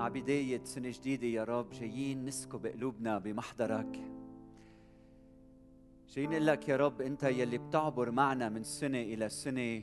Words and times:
مع 0.00 0.08
بداية 0.08 0.64
سنة 0.64 0.90
جديدة 0.90 1.26
يا 1.26 1.44
رب 1.44 1.70
جايين 1.70 2.24
نسكب 2.24 2.66
قلوبنا 2.66 3.18
بمحضرك. 3.18 4.00
جايين 6.08 6.30
نقول 6.30 6.46
لك 6.46 6.68
يا 6.68 6.76
رب 6.76 7.00
أنت 7.00 7.22
يلي 7.22 7.58
بتعبر 7.58 8.10
معنا 8.10 8.48
من 8.48 8.62
سنة 8.62 9.00
إلى 9.00 9.28
سنة 9.28 9.82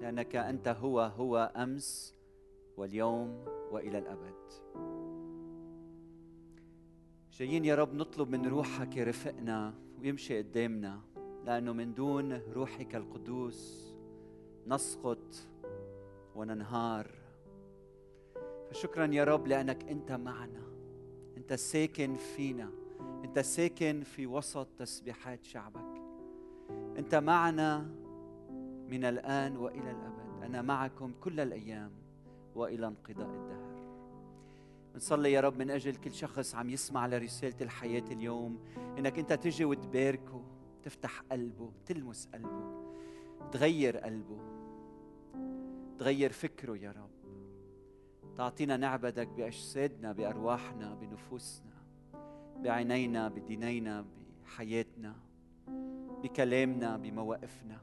لأنك 0.00 0.36
أنت 0.36 0.68
هو 0.68 1.00
هو 1.00 1.52
أمس 1.56 2.14
واليوم 2.76 3.44
وإلى 3.70 3.98
الأبد. 3.98 4.52
جايين 7.32 7.64
يا 7.64 7.74
رب 7.74 7.94
نطلب 7.94 8.30
من 8.30 8.46
روحك 8.46 8.96
يرفقنا 8.96 9.74
ويمشي 10.00 10.38
قدامنا 10.38 11.00
لأنه 11.44 11.72
من 11.72 11.94
دون 11.94 12.32
روحك 12.32 12.94
القدوس 12.94 13.94
نسقط 14.66 15.34
وننهار. 16.34 17.23
فشكرا 18.74 19.06
يا 19.06 19.24
رب 19.24 19.46
لأنك 19.46 19.84
أنت 19.88 20.12
معنا. 20.12 20.62
أنت 21.36 21.52
ساكن 21.52 22.14
فينا. 22.14 22.70
أنت 23.24 23.38
ساكن 23.38 24.02
في 24.02 24.26
وسط 24.26 24.68
تسبيحات 24.78 25.44
شعبك. 25.44 26.02
أنت 26.98 27.14
معنا 27.14 27.78
من 28.88 29.04
الآن 29.04 29.56
وإلى 29.56 29.90
الأبد. 29.90 30.42
أنا 30.42 30.62
معكم 30.62 31.12
كل 31.20 31.40
الأيام 31.40 31.92
وإلى 32.54 32.86
انقضاء 32.86 33.28
الدهر. 33.28 33.74
بنصلي 34.94 35.32
يا 35.32 35.40
رب 35.40 35.58
من 35.58 35.70
أجل 35.70 35.94
كل 35.94 36.12
شخص 36.12 36.54
عم 36.54 36.70
يسمع 36.70 37.06
لرسالة 37.06 37.56
الحياة 37.60 38.04
اليوم. 38.10 38.58
إنك 38.98 39.18
أنت 39.18 39.32
تجي 39.32 39.64
وتباركه 39.64 40.42
تفتح 40.82 41.20
قلبه 41.20 41.72
تلمس 41.86 42.28
قلبه 42.34 42.94
تغير 43.52 43.96
قلبه 43.96 44.38
تغير 45.98 46.32
فكره 46.32 46.76
يا 46.76 46.90
رب. 46.90 47.13
تعطينا 48.36 48.76
نعبدك 48.76 49.28
بأجسادنا 49.28 50.12
بأرواحنا 50.12 50.94
بنفوسنا 50.94 51.74
بعينينا 52.62 53.28
بدينينا 53.28 54.04
بحياتنا 54.44 55.14
بكلامنا 56.22 56.96
بمواقفنا. 56.96 57.78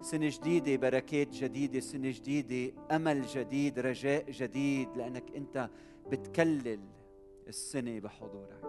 سنة 0.00 0.28
جديدة 0.32 0.76
بركات 0.76 1.28
جديدة 1.28 1.80
سنة 1.80 2.10
جديدة 2.10 2.74
أمل 2.90 3.22
جديد 3.22 3.78
رجاء 3.78 4.30
جديد 4.30 4.88
لأنك 4.96 5.36
أنت 5.36 5.70
بتكلل 6.10 6.80
السنة 7.48 7.98
بحضورك. 7.98 8.62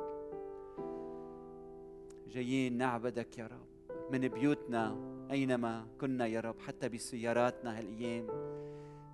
جايين 2.28 2.78
نعبدك 2.78 3.38
يا 3.38 3.47
رب 3.47 3.67
من 4.12 4.28
بيوتنا 4.28 4.97
أينما 5.31 5.88
كنا 6.02 6.25
يا 6.25 6.39
رب 6.39 6.59
حتى 6.59 6.89
بسياراتنا 6.89 7.80
هالأيام. 7.80 8.28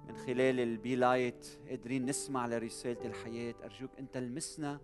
من 0.07 0.15
خلال 0.15 0.59
ال 0.59 0.71
Be 0.71 0.95
Light 0.95 1.47
قادرين 1.69 2.05
نسمع 2.05 2.47
لرسالة 2.47 3.05
الحياة. 3.05 3.55
أرجوك 3.63 3.89
أنت 3.99 4.17
لمسنا 4.17 4.79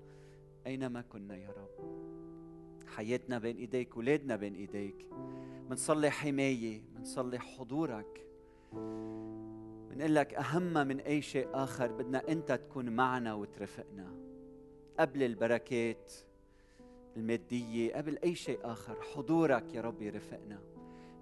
أينما 0.68 1.02
كنا 1.02 1.36
يا 1.36 1.50
رب. 1.50 2.00
حياتنا 2.88 3.40
بين 3.40 3.58
إيديك 3.58 3.98
ولادنا 3.98 4.36
بين 4.36 4.56
إيديك. 4.56 5.06
منصلي 5.70 6.10
حماية 6.10 6.82
منصلي 6.96 7.40
حضورك. 7.40 8.26
بنقول 9.90 10.16
لك 10.16 10.34
أهم 10.34 10.74
من 10.74 11.00
أي 11.00 11.22
شيء 11.22 11.48
آخر 11.54 11.92
بدنا 11.92 12.30
أنت 12.30 12.52
تكون 12.52 12.90
معنا 12.90 13.34
وترافقنا. 13.34 14.16
قبل 15.00 15.24
البركات 15.24 16.14
المادية 17.18 17.94
قبل 17.94 18.18
أي 18.24 18.36
شيء 18.36 18.60
آخر 18.64 19.02
حضورك 19.02 19.74
يا 19.74 19.82
رب 19.82 20.02
يرفقنا 20.02 20.60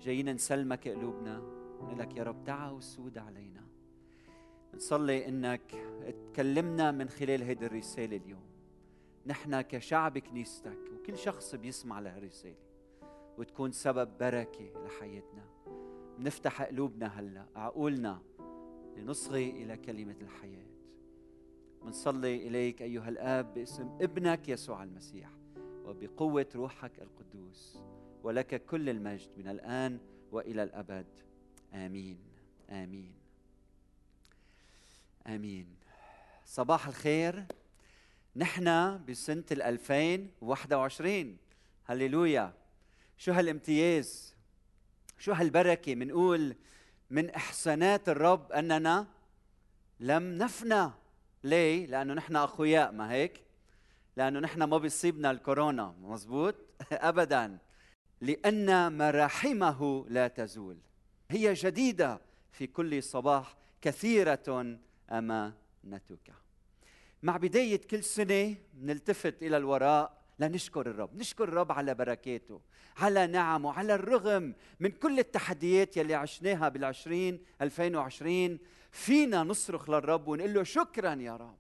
جايين 0.02 0.36
نسلمك 0.36 0.88
قلوبنا. 0.88 1.38
نقول 1.82 2.00
لك 2.00 2.18
يا 2.18 2.24
رب 2.24 2.44
تعا 2.44 2.72
وسود 2.72 3.18
علينا. 3.18 3.67
نصلي 4.74 5.28
إنك 5.28 5.62
تكلمنا 6.34 6.92
من 6.92 7.10
خلال 7.10 7.44
هذه 7.44 7.66
الرسالة 7.66 8.18
اليوم. 8.18 8.48
نحن 9.26 9.62
كشعب 9.62 10.18
كنيستك 10.18 10.80
وكل 10.94 11.18
شخص 11.18 11.56
بيسمع 11.56 12.00
لهالرسالة 12.00 12.68
وتكون 13.38 13.72
سبب 13.72 14.18
بركة 14.20 14.86
لحياتنا. 14.86 15.44
بنفتح 16.18 16.62
قلوبنا 16.62 17.08
هلأ 17.08 17.46
عقولنا 17.56 18.22
لنصغي 18.98 19.50
إلى 19.50 19.78
كلمة 19.78 20.16
الحياة. 20.22 20.68
بنصلي 21.84 22.48
إليك 22.48 22.82
أيها 22.82 23.10
الآب 23.10 23.54
باسم 23.54 23.98
ابنك 24.02 24.50
يسوع 24.50 24.84
المسيح 24.84 25.30
وبقوة 25.86 26.48
روحك 26.56 26.92
القدوس 27.02 27.80
ولك 28.24 28.66
كل 28.66 28.90
المجد 28.90 29.30
من 29.38 29.48
الآن 29.48 30.00
وإلى 30.32 30.64
الأبد. 30.64 31.08
آمين. 31.74 32.18
آمين. 32.70 33.17
آمين. 35.28 35.76
صباح 36.46 36.88
الخير. 36.88 37.46
نحن 38.36 39.00
بسنة 39.06 39.44
ال 39.52 39.62
2021 39.62 41.38
هللويا. 41.86 42.54
شو 43.18 43.32
هالامتياز؟ 43.32 44.36
شو 45.20 45.32
هالبركة؟ 45.32 45.96
منقول 45.96 46.56
من 47.10 47.30
إحسانات 47.30 48.10
الرب 48.10 48.52
أننا 48.52 49.08
لم 50.00 50.24
نفنى. 50.38 50.92
ليه؟ 51.44 51.86
لأنه 51.86 52.14
نحن 52.14 52.36
اخوياء 52.36 52.92
ما 52.92 53.12
هيك؟ 53.12 53.44
لأنه 54.18 54.40
نحن 54.40 54.64
ما 54.64 54.78
بيصيبنا 54.78 55.32
الكورونا 55.32 55.96
مزبوط 56.02 56.56
ابدا. 56.92 57.58
لأن 58.22 58.98
مراحمه 58.98 60.06
لا 60.10 60.28
تزول. 60.28 60.78
هي 61.30 61.54
جديدة 61.54 62.22
في 62.52 62.68
كل 62.68 63.04
صباح 63.04 63.58
كثيرة 63.82 64.78
أمانتك. 65.12 66.34
مع 67.24 67.38
بداية 67.38 67.82
كل 67.88 68.04
سنة 68.04 68.56
نلتفت 68.82 69.44
إلى 69.44 69.58
الوراء 69.58 70.18
لنشكر 70.40 70.90
الرب. 70.90 71.16
نشكر 71.16 71.44
الرب 71.44 71.72
على 71.72 71.94
بركاته 71.94 72.62
على 72.98 73.28
نعمه 73.28 73.74
على 73.74 73.96
الرغم 73.96 74.54
من 74.80 74.92
كل 74.92 75.20
التحديات 75.20 75.98
يلي 75.98 76.14
عشناها 76.14 76.70
بالعشرين 76.70 77.40
2020 77.62 78.60
فينا 78.92 79.44
نصرخ 79.44 79.90
للرب 79.90 80.28
ونقول 80.28 80.54
له 80.54 80.64
شكرا 80.64 81.14
يا 81.14 81.36
رب. 81.36 81.58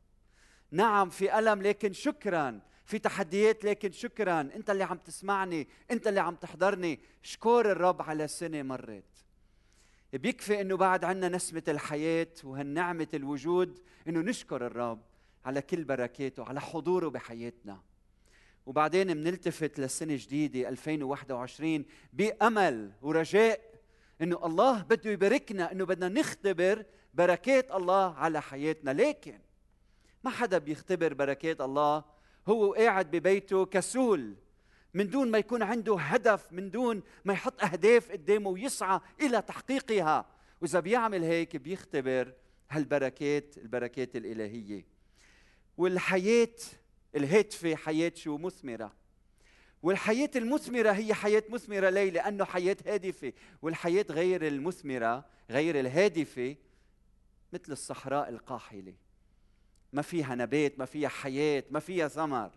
نعم 0.71 1.09
في 1.09 1.39
ألم 1.39 1.61
لكن 1.61 1.93
شكرا. 1.93 2.61
في 2.85 2.99
تحديات 2.99 3.65
لكن 3.65 3.91
شكرا. 3.91 4.41
أنت 4.41 4.69
اللي 4.69 4.83
عم 4.83 4.97
تسمعني 4.97 5.67
أنت 5.91 6.07
اللي 6.07 6.19
عم 6.19 6.35
تحضرني. 6.35 6.99
شكر 7.21 7.71
الرب 7.71 8.01
على 8.01 8.27
سنة 8.27 8.63
مرت. 8.63 9.26
بيكفي 10.13 10.61
إنه 10.61 10.77
بعد 10.77 11.03
عنا 11.03 11.29
نسمة 11.29 11.63
الحياة 11.67 12.27
وهالنعمة 12.43 13.07
الوجود 13.13 13.79
إنه 14.07 14.19
نشكر 14.19 14.65
الرب 14.65 15.01
على 15.45 15.61
كل 15.61 15.83
بركاته 15.83 16.43
على 16.43 16.61
حضوره 16.61 17.09
بحياتنا. 17.09 17.81
وبعدين 18.65 19.13
بنلتفت 19.13 19.79
لسنة 19.79 20.15
جديدة 20.15 20.69
2021 20.69 21.85
بأمل 22.13 22.91
ورجاء 23.01 23.61
إنه 24.21 24.45
الله 24.45 24.81
بده 24.81 25.11
يباركنا 25.11 25.71
إنه 25.71 25.85
بدنا 25.85 26.09
نختبر 26.09 26.85
بركات 27.13 27.71
الله 27.71 28.13
على 28.15 28.41
حياتنا. 28.41 28.91
لكن 28.91 29.39
ما 30.23 30.29
حدا 30.29 30.57
بيختبر 30.57 31.13
بركات 31.13 31.61
الله 31.61 32.03
هو 32.47 32.73
قاعد 32.73 33.11
ببيته 33.11 33.65
كسول. 33.65 34.35
من 34.97 35.09
دون 35.09 35.31
ما 35.31 35.37
يكون 35.37 35.63
عنده 35.63 35.99
هدف 35.99 36.53
من 36.53 36.71
دون 36.71 37.03
ما 37.25 37.33
يحط 37.33 37.63
أهداف 37.63 38.11
قدامه 38.11 38.49
ويسعى 38.49 38.99
إلى 39.21 39.41
تحقيقها. 39.41 40.25
وإذا 40.61 40.79
بيعمل 40.79 41.23
هيك 41.23 41.55
بيختبر 41.55 42.33
هالبركات 42.69 43.57
البركات 43.57 44.15
الإلهية. 44.15 44.85
والحياة 45.77 46.55
الهادفه 47.15 47.75
حياة 47.75 48.11
شو؟ 48.15 48.37
مثمرة. 48.37 48.93
والحياة 49.83 50.31
المثمرة 50.35 50.91
هي 50.91 51.13
حياة 51.13 51.43
مثمرة 51.49 51.89
ليه؟ 51.89 52.11
لأنه 52.11 52.45
حياة 52.45 52.77
هادفة. 52.87 53.33
والحياة 53.61 54.05
غير 54.09 54.47
المثمرة 54.47 55.25
غير 55.49 55.79
الهادفة 55.79 56.55
مثل 57.53 57.71
الصحراء 57.71 58.29
القاحلة. 58.29 58.93
ما 59.93 60.01
فيها 60.01 60.35
نبات 60.35 60.79
ما 60.79 60.85
فيها 60.85 61.09
حياة 61.09 61.63
ما 61.71 61.79
فيها 61.79 62.07
ثمر. 62.07 62.51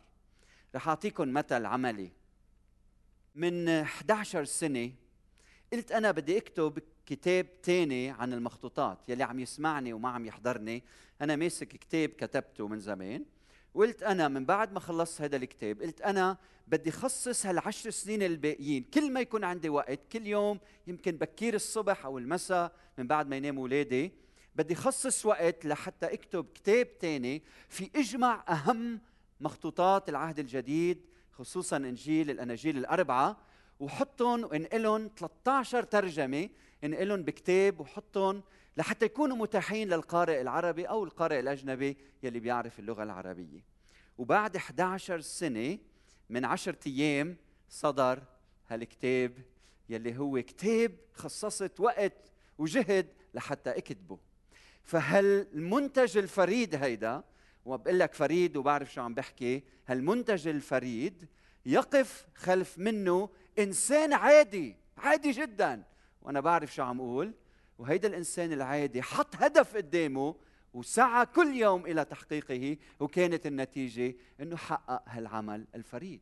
رح 0.74 0.88
أعطيكم 0.88 1.32
مثل 1.32 1.66
عملي. 1.66 2.19
من 3.34 3.68
11 3.68 4.44
سنة 4.44 4.90
قلت 5.72 5.92
أنا 5.92 6.10
بدي 6.10 6.38
أكتب 6.38 6.78
كتاب 7.06 7.62
تاني 7.62 8.10
عن 8.10 8.32
المخطوطات 8.32 8.98
يلي 9.08 9.22
عم 9.22 9.40
يسمعني 9.40 9.92
وما 9.92 10.08
عم 10.08 10.26
يحضرني. 10.26 10.82
أنا 11.20 11.36
ماسك 11.36 11.68
كتاب 11.68 12.08
كتبته 12.08 12.68
من 12.68 12.80
زمان. 12.80 13.24
قلت 13.74 14.02
أنا 14.02 14.28
من 14.28 14.44
بعد 14.44 14.72
ما 14.72 14.80
خلصت 14.80 15.20
هذا 15.20 15.36
الكتاب 15.36 15.82
قلت 15.82 16.00
أنا 16.00 16.36
بدي 16.68 16.90
خصص 16.90 17.46
هالعشر 17.46 17.90
سنين 17.90 18.22
الباقيين. 18.22 18.82
كل 18.82 19.12
ما 19.12 19.20
يكون 19.20 19.44
عندي 19.44 19.68
وقت 19.68 20.00
كل 20.12 20.26
يوم 20.26 20.60
يمكن 20.86 21.12
بكير 21.12 21.54
الصبح 21.54 22.04
أو 22.04 22.18
المساء 22.18 22.72
من 22.98 23.06
بعد 23.06 23.28
ما 23.28 23.36
يناموا 23.36 23.62
أولادي 23.62 24.12
بدي 24.56 24.74
خصص 24.74 25.26
وقت 25.26 25.66
لحتى 25.66 26.06
أكتب 26.06 26.46
كتاب 26.54 26.98
تاني 26.98 27.42
في 27.68 27.90
اجمع 27.96 28.44
أهم 28.48 29.00
مخطوطات 29.40 30.08
العهد 30.08 30.38
الجديد 30.38 31.09
خصوصا 31.40 31.76
إنجيل 31.76 32.30
الأناجيل 32.30 32.78
الأربعة 32.78 33.36
وحطهم 33.80 34.44
وانقلهم 34.44 35.10
13 35.16 35.82
ترجمة 35.82 36.48
انقلهم 36.84 37.22
بكتاب 37.22 37.80
وحطهم 37.80 38.42
لحتى 38.76 39.06
يكونوا 39.06 39.36
متاحين 39.36 39.88
للقارئ 39.88 40.40
العربي 40.40 40.84
أو 40.84 41.04
القارئ 41.04 41.40
الأجنبي 41.40 41.96
يلي 42.22 42.40
بيعرف 42.40 42.78
اللغة 42.78 43.02
العربية. 43.02 43.64
وبعد 44.18 44.56
11 44.56 45.20
سنة 45.20 45.78
من 46.30 46.44
10 46.44 46.76
أيام 46.86 47.36
صدر 47.68 48.22
هالكتاب 48.68 49.32
يلي 49.88 50.18
هو 50.18 50.42
كتاب 50.42 50.92
خصصت 51.14 51.80
وقت 51.80 52.32
وجهد 52.58 53.06
لحتى 53.34 53.70
إكتبه. 53.70 54.18
فهالمنتج 54.82 56.18
الفريد 56.18 56.74
هيدا 56.74 57.22
وبقول 57.64 57.98
لك 57.98 58.14
فريد 58.14 58.56
وبعرف 58.56 58.92
شو 58.92 59.00
عم 59.00 59.14
بحكي 59.14 59.62
هالمنتج 59.88 60.48
الفريد 60.48 61.28
يقف 61.66 62.26
خلف 62.34 62.78
منه 62.78 63.28
إنسان 63.58 64.12
عادي 64.12 64.76
عادي 64.98 65.30
جدا 65.30 65.82
وأنا 66.22 66.40
بعرف 66.40 66.74
شو 66.74 66.82
عم 66.82 67.00
أقول 67.00 67.34
وهيدا 67.78 68.08
الإنسان 68.08 68.52
العادي 68.52 69.02
حط 69.02 69.36
هدف 69.36 69.76
قدامه 69.76 70.34
وسعى 70.74 71.26
كل 71.26 71.54
يوم 71.54 71.86
إلى 71.86 72.04
تحقيقه 72.04 72.76
وكانت 73.00 73.46
النتيجة 73.46 74.14
إنه 74.40 74.56
حقق 74.56 75.02
هالعمل 75.06 75.66
الفريد 75.74 76.20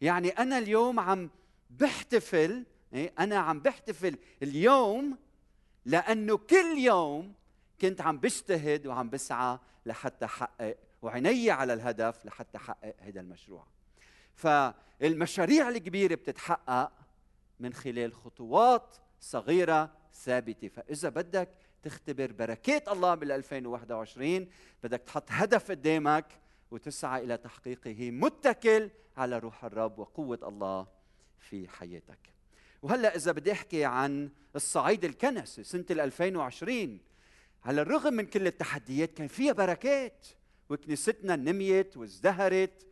يعني 0.00 0.28
أنا 0.28 0.58
اليوم 0.58 1.00
عم 1.00 1.30
بحتفل 1.70 2.64
إيه؟ 2.94 3.12
أنا 3.18 3.36
عم 3.36 3.60
بحتفل 3.60 4.18
اليوم 4.42 5.18
لأنه 5.84 6.36
كل 6.36 6.78
يوم 6.78 7.34
كنت 7.82 8.00
عم 8.00 8.18
بجتهد 8.18 8.86
وعم 8.86 9.10
بسعى 9.10 9.58
لحتى 9.86 10.24
أحقق 10.24 10.76
وعيني 11.02 11.50
على 11.50 11.72
الهدف 11.72 12.26
لحتى 12.26 12.58
أحقق 12.58 12.94
هذا 12.98 13.20
المشروع 13.20 13.66
فالمشاريع 14.34 15.68
الكبيرة 15.68 16.14
بتتحقق 16.14 16.92
من 17.60 17.72
خلال 17.72 18.14
خطوات 18.14 18.96
صغيرة 19.20 19.92
ثابتة 20.14 20.68
فإذا 20.68 21.08
بدك 21.08 21.48
تختبر 21.82 22.32
بركات 22.32 22.88
الله 22.88 23.14
بال 23.14 23.32
2021 23.32 24.48
بدك 24.82 25.00
تحط 25.00 25.24
هدف 25.28 25.70
قدامك 25.70 26.26
وتسعى 26.70 27.24
إلى 27.24 27.36
تحقيقه 27.36 28.10
متكل 28.10 28.90
على 29.16 29.38
روح 29.38 29.64
الرب 29.64 29.98
وقوة 29.98 30.38
الله 30.42 30.86
في 31.38 31.68
حياتك. 31.68 32.18
وهلأ 32.82 33.16
إذا 33.16 33.32
بدي 33.32 33.52
أحكي 33.52 33.84
عن 33.84 34.30
الصعيد 34.56 35.04
الكنسي 35.04 35.64
سنة 35.64 35.84
2020 35.90 37.00
على 37.64 37.82
الرغم 37.82 38.14
من 38.14 38.26
كل 38.26 38.46
التحديات 38.46 39.14
كان 39.14 39.26
فيها 39.26 39.52
بركات 39.52 40.26
وكنيستنا 40.68 41.36
نميت 41.36 41.96
وازدهرت 41.96 42.86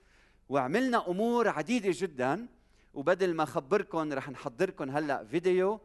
وعملنا 0.49 1.11
أمور 1.11 1.49
عديدة 1.49 1.91
جدا 1.93 2.47
وبدل 2.95 3.35
ما 3.35 3.43
اخبركم 3.43 4.13
رح 4.13 4.31
نحضركم 4.31 4.91
هلأ 4.91 5.25
فيديو 5.25 5.81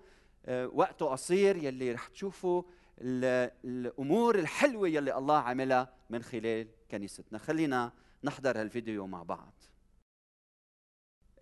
آه، 0.45 0.67
وقته 0.67 1.05
قصير 1.05 1.55
يلي 1.55 1.91
رح 1.91 2.07
تشوفوا 2.07 2.63
الأمور 2.99 4.39
الحلوة 4.39 4.87
يلي 4.87 5.17
الله 5.17 5.37
عملها 5.37 5.93
من 6.09 6.23
خلال 6.23 6.67
كنيستنا. 6.91 7.39
خلينا 7.39 7.91
نحضر 8.23 8.61
هالفيديو 8.61 9.07
مع 9.07 9.23
بعض. 9.23 9.53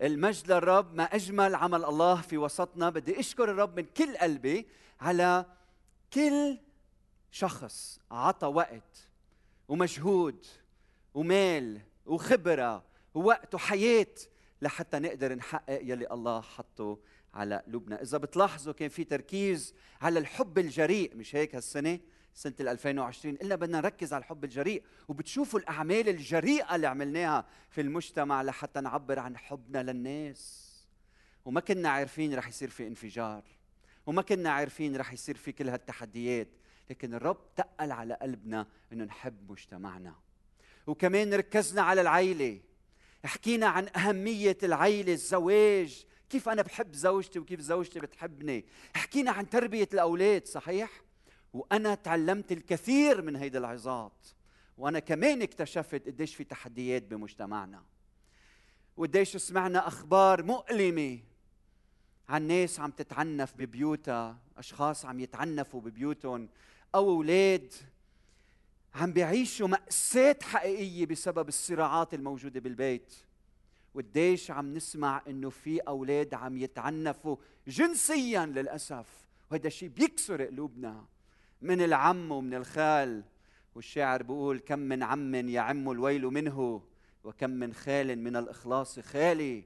المجد 0.02 0.52
للرب 0.52 0.94
ما 0.94 1.04
أجمل 1.04 1.54
عمل 1.54 1.84
الله 1.84 2.20
في 2.20 2.38
وسطنا. 2.38 2.90
بدي 2.90 3.20
أشكر 3.20 3.50
الرب 3.50 3.76
من 3.76 3.86
كل 3.86 4.16
قلبي 4.16 4.66
على 5.00 5.46
كل 6.12 6.58
شخص 7.34 8.00
عطى 8.10 8.46
وقت 8.46 9.08
ومجهود 9.68 10.46
ومال 11.14 11.80
وخبرة 12.06 12.84
ووقت 13.14 13.54
وحياة 13.54 14.14
لحتى 14.62 14.98
نقدر 14.98 15.34
نحقق 15.34 15.80
يلي 15.82 16.10
الله 16.10 16.40
حطه 16.40 16.98
على 17.34 17.62
قلوبنا. 17.66 18.02
إذا 18.02 18.18
بتلاحظوا 18.18 18.72
كان 18.72 18.88
في 18.88 19.04
تركيز 19.04 19.74
على 20.00 20.18
الحب 20.18 20.58
الجريء 20.58 21.16
مش 21.16 21.36
هيك 21.36 21.54
هالسنة؟ 21.54 22.00
سنة 22.34 22.54
2020 22.60 23.36
قلنا 23.36 23.56
بدنا 23.56 23.80
نركز 23.80 24.12
على 24.12 24.20
الحب 24.20 24.44
الجريء 24.44 24.82
وبتشوفوا 25.08 25.60
الأعمال 25.60 26.08
الجريئة 26.08 26.74
اللي 26.74 26.86
عملناها 26.86 27.46
في 27.70 27.80
المجتمع 27.80 28.42
لحتى 28.42 28.80
نعبر 28.80 29.18
عن 29.18 29.36
حبنا 29.36 29.82
للناس. 29.82 30.70
وما 31.44 31.60
كنا 31.60 31.88
عارفين 31.88 32.34
رح 32.34 32.48
يصير 32.48 32.70
في 32.70 32.86
انفجار 32.86 33.42
وما 34.06 34.22
كنا 34.22 34.50
عارفين 34.50 34.96
رح 34.96 35.12
يصير 35.12 35.36
في 35.36 35.52
كل 35.52 35.68
هالتحديات. 35.68 36.48
لكن 36.90 37.14
الرب 37.14 37.54
تقل 37.56 37.92
على 37.92 38.14
قلبنا 38.14 38.66
إنه 38.92 39.04
نحب 39.04 39.50
مجتمعنا. 39.50 40.14
وكمان 40.86 41.34
ركزنا 41.34 41.82
على 41.82 42.00
العيلة. 42.00 42.60
حكينا 43.24 43.66
عن 43.66 43.88
أهمية 43.96 44.58
العيلة 44.62 45.12
الزواج. 45.12 46.06
كيف 46.30 46.48
أنا 46.48 46.62
بحب 46.62 46.94
زوجتي 46.94 47.38
وكيف 47.38 47.60
زوجتي 47.60 48.00
بتحبني. 48.00 48.64
حكينا 48.94 49.30
عن 49.30 49.48
تربية 49.50 49.88
الأولاد 49.94 50.46
صحيح؟ 50.46 50.90
وأنا 51.52 51.94
تعلمت 51.94 52.52
الكثير 52.52 53.22
من 53.22 53.36
هيدي 53.36 53.58
العظات. 53.58 54.26
وأنا 54.78 54.98
كمان 54.98 55.42
اكتشفت 55.42 56.06
قديش 56.06 56.34
في 56.34 56.44
تحديات 56.44 57.02
بمجتمعنا. 57.02 57.82
وقديش 58.96 59.36
سمعنا 59.36 59.88
أخبار 59.88 60.42
مؤلمة. 60.42 61.20
عن 62.28 62.42
ناس 62.42 62.80
عم 62.80 62.90
تتعنف 62.90 63.54
ببيوتها 63.54 64.38
أشخاص 64.56 65.04
عم 65.04 65.20
يتعنفوا 65.20 65.80
ببيوتهم 65.80 66.48
أو 66.94 67.10
أولاد 67.10 67.72
عم 68.94 69.12
بيعيشوا 69.12 69.68
مأساة 69.68 70.36
حقيقية 70.42 71.06
بسبب 71.06 71.48
الصراعات 71.48 72.14
الموجودة 72.14 72.60
بالبيت. 72.60 73.14
وقديش 73.94 74.50
عم 74.50 74.74
نسمع 74.74 75.22
إنه 75.28 75.50
في 75.50 75.78
أولاد 75.78 76.34
عم 76.34 76.56
يتعنفوا 76.56 77.36
جنسيا 77.68 78.46
للأسف. 78.46 79.06
وهذا 79.50 79.66
الشيء 79.66 79.88
بيكسر 79.88 80.44
قلوبنا 80.44 81.04
من 81.62 81.82
العم 81.82 82.32
ومن 82.32 82.54
الخال. 82.54 83.24
والشاعر 83.74 84.22
بيقول 84.22 84.58
كم 84.58 84.78
من 84.78 85.02
عم 85.02 85.34
يعم 85.34 85.90
الويل 85.90 86.24
منه 86.24 86.82
وكم 87.24 87.50
من 87.50 87.74
خال 87.74 88.18
من 88.18 88.36
الإخلاص 88.36 89.00
خالي. 89.00 89.64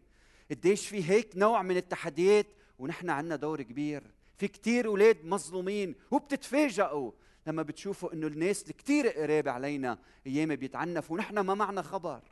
قديش 0.50 0.89
في 0.89 1.11
هيك 1.11 1.37
نوع 1.37 1.62
من 1.62 1.77
التحديات 1.77 2.47
ونحن 2.79 3.11
عندنا 3.11 3.37
دور 3.37 3.62
كبير. 3.62 4.03
في 4.39 4.49
كتير 4.49 4.87
أولاد 4.87 5.25
مظلومين 5.25 5.95
وبتتفاجئوا 6.11 7.11
لما 7.47 7.62
بتشوفوا 7.62 8.12
إنه 8.12 8.27
الناس 8.27 8.71
الكثير 8.71 9.09
قريبه 9.09 9.50
علينا 9.50 9.99
أيام 10.27 10.56
بيتعنفوا 10.56 11.17
ونحن 11.17 11.39
ما 11.39 11.55
معنا 11.55 11.83
خبر. 11.83 12.23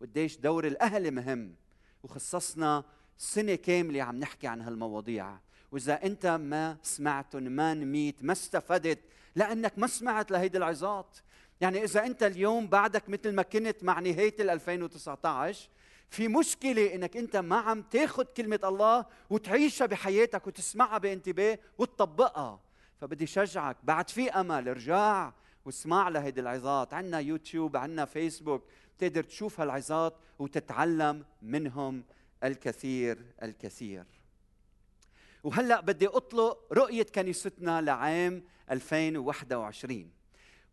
وقديش 0.00 0.36
دور 0.36 0.66
الأهل 0.66 1.10
مهم 1.10 1.54
وخصصنا 2.02 2.84
سنة 3.18 3.54
كاملة 3.54 4.02
عم 4.02 4.16
نحكي 4.16 4.46
عن 4.46 4.60
هالمواضيع. 4.60 5.38
وإذا 5.72 6.04
أنت 6.04 6.26
ما 6.26 6.76
سمعتن 6.82 7.48
ما 7.48 7.74
نميت 7.74 8.24
ما 8.24 8.32
استفدت 8.32 8.98
لأنك 9.36 9.78
ما 9.78 9.86
سمعت 9.86 10.30
لهيدي 10.30 10.58
العظات. 10.58 11.18
يعني 11.60 11.84
إذا 11.84 12.06
أنت 12.06 12.22
اليوم 12.22 12.66
بعدك 12.66 13.08
مثل 13.08 13.32
ما 13.34 13.42
كنت 13.42 13.84
مع 13.84 14.00
نهاية 14.00 14.34
2019 14.40 15.68
في 16.10 16.28
مشكلة 16.28 16.94
إنك 16.94 17.16
أنت 17.16 17.36
ما 17.36 17.56
عم 17.56 17.82
تاخذ 17.82 18.24
كلمة 18.24 18.60
الله 18.64 19.06
وتعيشها 19.30 19.86
بحياتك 19.86 20.46
وتسمعها 20.46 20.98
بانتباه 20.98 21.58
وتطبقها. 21.78 22.60
فبدي 23.00 23.26
شجعك 23.26 23.76
بعد 23.82 24.10
في 24.10 24.30
أمل 24.30 24.68
ارجع 24.68 25.32
واسمع 25.64 26.08
لهيدي 26.08 26.40
العظات. 26.40 26.94
عندنا 26.94 27.18
يوتيوب 27.18 27.76
عندنا 27.76 28.04
فيسبوك 28.04 28.64
تقدر 28.98 29.22
تشوف 29.22 29.60
هالعظات 29.60 30.16
وتتعلم 30.38 31.24
منهم 31.42 32.04
الكثير 32.44 33.18
الكثير. 33.42 34.04
وهلأ 35.44 35.80
بدي 35.80 36.06
أطلق 36.06 36.72
رؤية 36.72 37.02
كنيستنا 37.02 37.80
لعام 37.80 38.42
2021 38.70 40.10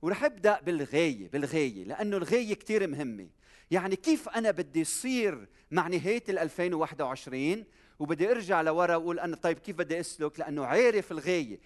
ورح 0.01 0.23
أبدأ 0.23 0.61
بالغاية 0.61 1.29
بالغاية 1.29 1.83
لأنه 1.83 2.17
الغاية 2.17 2.53
كثير 2.53 2.87
مهمة. 2.87 3.27
يعني 3.73 3.95
كيف 3.95 4.29
أنا 4.29 4.51
بدي 4.51 4.83
صير 4.83 5.47
مع 5.71 5.87
نهاية 5.87 6.23
2021 6.29 7.63
وبدي 7.99 8.31
أرجع 8.31 8.61
لورا 8.61 8.95
وأقول 8.95 9.19
أنا 9.19 9.35
طيب 9.35 9.59
كيف 9.59 9.75
بدي 9.75 9.99
أسلك؟ 9.99 10.39
لأنه 10.39 10.65
عارف 10.65 11.11
الغايه 11.11 11.59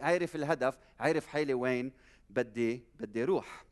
عارف 0.00 0.36
الهدف 0.36 0.78
عارف 1.00 1.26
حالي 1.26 1.54
وين 1.54 1.92
بدي 2.30 2.82
بدي 3.00 3.22
أروح. 3.22 3.64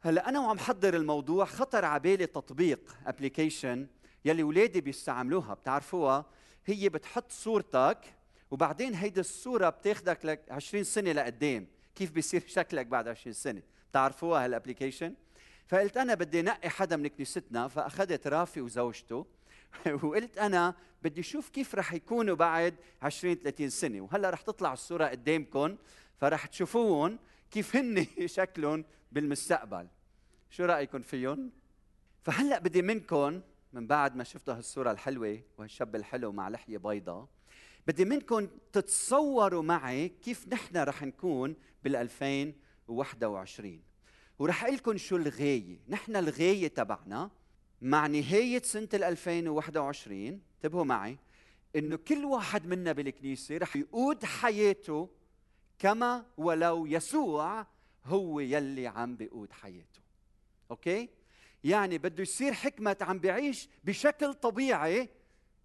هلأ 0.00 0.28
أنا 0.28 0.40
وعم 0.40 0.58
حضر 0.58 0.96
الموضوع 0.96 1.44
خطر 1.44 1.84
على 1.84 2.00
بالي 2.00 2.26
تطبيق 2.26 2.96
application 3.06 3.86
يلي 4.24 4.42
اولادي 4.42 4.80
بيستعملوها 4.80 5.54
بتعرفوها؟ 5.54 6.26
هي 6.66 6.88
بتحط 6.88 7.32
صورتك 7.32 7.98
وبعدين 8.50 8.94
هيدي 8.94 9.20
الصورة 9.20 9.68
بتاخدك 9.68 10.24
لك 10.24 10.44
20 10.50 10.84
سنة 10.84 11.12
لقدام. 11.12 11.66
كيف 11.94 12.10
بيصير 12.10 12.42
شكلك 12.56 12.86
بعد 12.86 13.08
20 13.08 13.32
سنة؟ 13.32 13.62
بتعرفوها 13.90 14.44
هال 14.44 14.55
application 14.55 15.14
فقلت 15.66 15.96
أنا 15.96 16.14
بدي 16.14 16.42
نقي 16.42 16.70
حدا 16.70 16.96
من 16.96 17.08
كنيستنا 17.08 17.68
فأخذت 17.68 18.26
رافي 18.26 18.60
وزوجته 18.60 19.26
وقلت 20.02 20.38
أنا 20.38 20.74
بدي 21.02 21.20
أشوف 21.20 21.48
كيف 21.48 21.74
رح 21.74 21.92
يكونوا 21.92 22.36
بعد 22.36 22.74
20 23.02 23.34
30 23.34 23.70
سنة. 23.70 24.00
وهلأ 24.00 24.30
رح 24.30 24.42
تطلع 24.42 24.72
الصورة 24.72 25.06
قدامكم 25.06 25.76
فرح 26.20 26.46
تشوفوهم 26.46 27.18
كيف 27.50 27.76
هن 27.76 28.06
شكلهم 28.26 28.84
بالمستقبل. 29.12 29.88
شو 30.50 30.64
رايكم 30.64 31.02
فيهم 31.02 31.50
فهلأ 32.22 32.58
بدي 32.58 32.82
منكم 32.82 33.40
من 33.72 33.86
بعد 33.86 34.16
ما 34.16 34.24
شفتوا 34.24 34.54
هالصورة 34.54 34.90
الحلوة 34.90 35.40
وهالشاب 35.58 35.96
الحلو 35.96 36.32
مع 36.32 36.48
لحية 36.48 36.78
بيضاء 36.78 37.28
بدي 37.86 38.04
منكم 38.04 38.48
تتصوروا 38.72 39.62
معي 39.62 40.08
كيف 40.08 40.48
نحن 40.48 40.76
رح 40.76 41.02
نكون 41.02 41.56
بال 41.84 41.96
2021 41.96 43.85
ورح 44.38 44.64
أقول 44.64 44.76
لكم 44.76 44.96
شو 44.96 45.16
الغاية. 45.16 45.78
نحن 45.88 46.16
الغاية 46.16 46.68
تبعنا 46.68 47.30
مع 47.82 48.06
نهاية 48.06 48.62
سنة 48.62 48.88
ال 48.94 49.04
2021 49.04 50.40
انتبهوا 50.56 50.84
معي 50.84 51.16
إنه 51.76 51.96
كل 51.96 52.24
واحد 52.24 52.66
منا 52.66 52.92
بالكنيسة 52.92 53.56
رح 53.56 53.76
يقود 53.76 54.24
حياته 54.24 55.08
كما 55.78 56.26
ولو 56.36 56.86
يسوع 56.86 57.66
هو 58.04 58.40
يلي 58.40 58.86
عم 58.86 59.16
بيقود 59.16 59.52
حياته. 59.52 60.00
أوكي؟ 60.70 61.08
يعني 61.64 61.98
بده 61.98 62.22
يصير 62.22 62.52
حكمة 62.52 62.96
عم 63.00 63.18
بيعيش 63.18 63.68
بشكل 63.84 64.34
طبيعي 64.34 65.08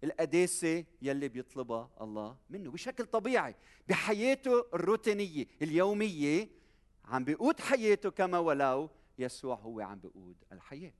القداسة 0.04 0.84
يلي 1.02 1.28
بيطلبها 1.28 1.90
الله 2.00 2.36
منه 2.50 2.70
بشكل 2.70 3.04
طبيعي 3.04 3.54
بحياته 3.88 4.66
الروتينية 4.74 5.46
اليومية 5.62 6.48
عم 7.04 7.24
بيقود 7.24 7.60
حياته 7.60 8.10
كما 8.10 8.38
ولو 8.38 8.90
يسوع 9.18 9.54
هو 9.54 9.80
عم 9.80 9.98
بيقود 9.98 10.36
الحياة. 10.52 10.92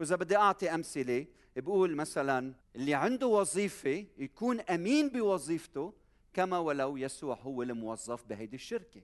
وإذا 0.00 0.16
بدي 0.16 0.36
أعطي 0.36 0.74
أمثلة 0.74 1.26
بقول 1.56 1.96
مثلا 1.96 2.54
اللي 2.76 2.94
عنده 2.94 3.26
وظيفة 3.26 4.06
يكون 4.18 4.60
أمين 4.60 5.08
بوظيفته 5.08 5.92
كما 6.32 6.58
ولو 6.58 6.96
يسوع 6.96 7.34
هو 7.34 7.62
الموظف 7.62 8.24
بهيدي 8.24 8.56
الشركة. 8.56 9.00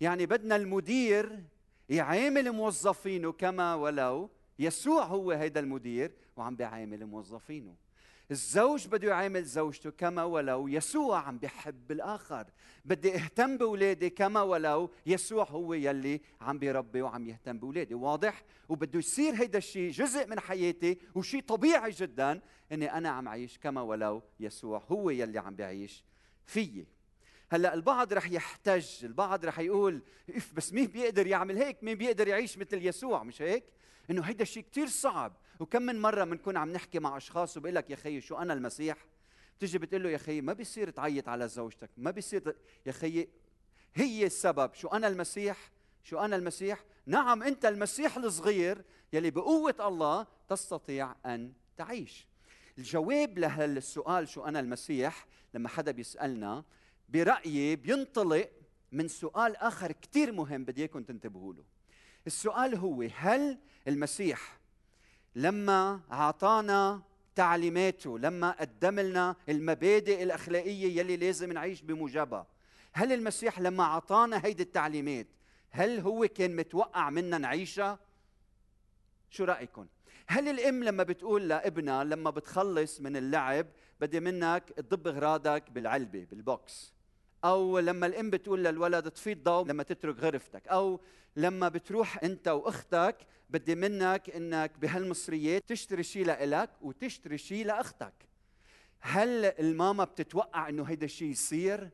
يعني 0.00 0.26
بدنا 0.26 0.56
المدير 0.56 1.42
يعامل 1.88 2.52
موظفينه 2.52 3.32
كما 3.32 3.74
ولو 3.74 4.30
يسوع 4.58 5.04
هو 5.04 5.30
هيدا 5.30 5.60
المدير 5.60 6.12
وعم 6.36 6.56
بيعامل 6.56 7.06
موظفينه. 7.06 7.74
الزوج 8.30 8.88
بده 8.88 9.08
يعامل 9.08 9.44
زوجته 9.44 9.90
كما 9.90 10.24
ولو 10.24 10.68
يسوع 10.68 11.18
عم 11.18 11.38
بيحب 11.38 11.92
الآخر. 11.92 12.46
بدي 12.84 13.14
اهتم 13.14 13.56
باولادي 13.58 14.10
كما 14.10 14.42
ولو 14.42 14.90
يسوع 15.06 15.44
هو 15.44 15.74
يلي 15.74 16.20
عم 16.40 16.58
بيربي 16.58 17.02
وعم 17.02 17.26
يهتم 17.26 17.58
باولادي 17.58 17.94
واضح؟ 17.94 18.44
وبده 18.68 18.98
يصير 18.98 19.34
هيدا 19.34 19.58
الشيء 19.58 19.90
جزء 19.90 20.26
من 20.26 20.40
حياتي 20.40 20.98
وشيء 21.14 21.42
طبيعي 21.42 21.90
جدا 21.90 22.40
إني 22.72 22.92
أنا 22.92 23.08
عم 23.08 23.28
اعيش 23.28 23.58
كما 23.58 23.80
ولو 23.80 24.22
يسوع 24.40 24.82
هو 24.88 25.10
يلي 25.10 25.38
عم 25.38 25.56
بيعيش 25.56 26.04
فيي. 26.46 26.86
هلأ 27.50 27.74
البعض 27.74 28.12
رح 28.12 28.30
يحتج 28.30 29.04
البعض 29.04 29.44
رح 29.44 29.58
يقول 29.58 30.02
إف 30.30 30.52
بس 30.54 30.72
مين 30.72 30.86
بيقدر 30.86 31.26
يعمل 31.26 31.56
هيك؟ 31.56 31.84
مين 31.84 31.98
بيقدر 31.98 32.28
يعيش 32.28 32.58
مثل 32.58 32.86
يسوع؟ 32.86 33.22
مش 33.22 33.42
هيك؟ 33.42 33.64
إنه 34.10 34.22
هيدا 34.22 34.42
الشيء 34.42 34.64
كثير 34.72 34.86
صعب. 34.86 35.36
وكم 35.60 35.82
من 35.82 36.00
مرة 36.00 36.24
بنكون 36.24 36.56
عم 36.56 36.72
نحكي 36.72 36.98
مع 36.98 37.16
أشخاص 37.16 37.56
وبقول 37.56 37.74
لك 37.74 37.90
يا 37.90 37.96
خيي 37.96 38.20
شو 38.20 38.36
أنا 38.36 38.52
المسيح? 38.52 38.96
بتيجي 39.58 39.78
بتقول 39.78 40.02
له 40.02 40.10
يا 40.10 40.18
خيي 40.18 40.40
ما 40.40 40.52
بيصير 40.52 40.90
تعيط 40.90 41.28
على 41.28 41.48
زوجتك. 41.48 41.90
ما 41.96 42.10
بيصير 42.10 42.56
يا 42.86 42.92
خيي 42.92 43.28
هي 43.94 44.26
السبب. 44.26 44.74
شو 44.74 44.88
أنا 44.88 45.08
المسيح؟ 45.08 45.70
شو 46.02 46.18
أنا 46.18 46.36
المسيح؟ 46.36 46.84
نعم 47.06 47.42
أنت 47.42 47.64
المسيح 47.64 48.16
الصغير 48.16 48.84
يلي 49.12 49.30
بقوة 49.30 49.74
الله 49.80 50.26
تستطيع 50.48 51.14
أن 51.26 51.52
تعيش. 51.76 52.26
الجواب 52.78 53.38
لهالسؤال 53.38 54.28
شو 54.28 54.44
أنا 54.44 54.60
المسيح? 54.60 55.26
لما 55.54 55.68
حدا 55.68 55.92
بيسألنا 55.92 56.64
برأيي 57.08 57.76
بينطلق 57.76 58.50
من 58.92 59.08
سؤال 59.08 59.56
آخر 59.56 59.92
كثير 59.92 60.32
مهم 60.32 60.64
بدي 60.64 60.80
إياكم 60.80 61.02
تنتبهوا 61.02 61.54
له. 61.54 61.64
السؤال 62.26 62.74
هو 62.74 63.08
هل 63.16 63.58
المسيح 63.88 64.58
لما 65.36 66.00
أعطانا 66.12 67.02
تعليماته 67.34 68.18
لما 68.18 68.50
قدم 68.50 69.00
لنا 69.00 69.36
المبادئ 69.48 70.22
الأخلاقية 70.22 70.98
يلي 71.00 71.16
لازم 71.16 71.52
نعيش 71.52 71.82
بموجبها. 71.82 72.46
هل 72.92 73.12
المسيح 73.12 73.60
لما 73.60 73.82
أعطانا 73.84 74.44
هيدي 74.44 74.62
التعليمات 74.62 75.26
هل 75.70 76.00
هو 76.00 76.28
كان 76.28 76.56
متوقع 76.56 77.10
منا 77.10 77.38
نعيشها؟ 77.38 77.98
شو 79.30 79.44
رايكم 79.44 79.86
هل 80.26 80.48
الأم 80.48 80.84
لما 80.84 81.02
بتقول 81.02 81.48
لابنها 81.48 82.04
لما 82.04 82.30
بتخلص 82.30 83.00
من 83.00 83.16
اللعب 83.16 83.66
بدي 84.00 84.20
منك 84.20 84.72
تضب 84.76 85.08
اغراضك 85.08 85.70
بالعلبة 85.70 86.26
بالبوكس؟ 86.30 86.95
أو 87.46 87.78
لما 87.78 88.06
الأم 88.06 88.30
بتقول 88.30 88.64
للولد 88.64 89.06
اطفي 89.06 89.32
الضوء 89.32 89.66
لما 89.66 89.82
تترك 89.82 90.18
غرفتك 90.18 90.68
أو 90.68 91.00
لما 91.36 91.68
بتروح 91.68 92.24
أنت 92.24 92.48
وأختك 92.48 93.16
بدي 93.50 93.74
منك 93.74 94.30
إنك 94.30 94.78
بهالمصريات 94.78 95.62
تشتري 95.68 96.02
شيء 96.02 96.26
لإلك 96.26 96.70
وتشتري 96.82 97.38
شيء 97.38 97.66
لأختك. 97.66 98.12
هل 99.00 99.44
الماما 99.44 100.04
بتتوقع 100.04 100.68
إنه 100.68 100.82
هيدا 100.84 101.04
الشيء 101.04 101.28
يصير؟ 101.28 101.90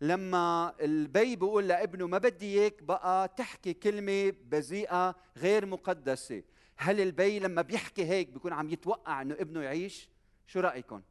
لما 0.00 0.74
البي 0.80 1.36
بيقول 1.36 1.68
لابنه 1.68 2.06
ما 2.06 2.18
بدي 2.18 2.60
إياك 2.60 2.82
بقى 2.82 3.28
تحكي 3.36 3.74
كلمة 3.74 4.32
بذيئة 4.44 5.14
غير 5.36 5.66
مقدسة. 5.66 6.42
هل 6.76 7.00
البي 7.00 7.38
لما 7.38 7.62
بيحكي 7.62 8.04
هيك 8.04 8.28
بيكون 8.28 8.52
عم 8.52 8.70
يتوقع 8.70 9.22
إنه 9.22 9.34
ابنه 9.34 9.62
يعيش؟ 9.62 10.08
شو 10.46 10.60
رايكم 10.60 11.02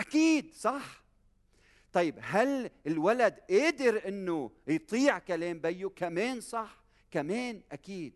أكيد 0.00 0.54
صح. 0.54 1.05
طيب 1.96 2.18
هل 2.22 2.70
الولد 2.86 3.34
قادر 3.50 4.08
إنه 4.08 4.50
يطيع 4.66 5.18
كلام 5.18 5.58
بيه 5.58 5.86
كمان 5.86 6.40
صح 6.40 6.82
كمان 7.10 7.60
أكيد. 7.72 8.12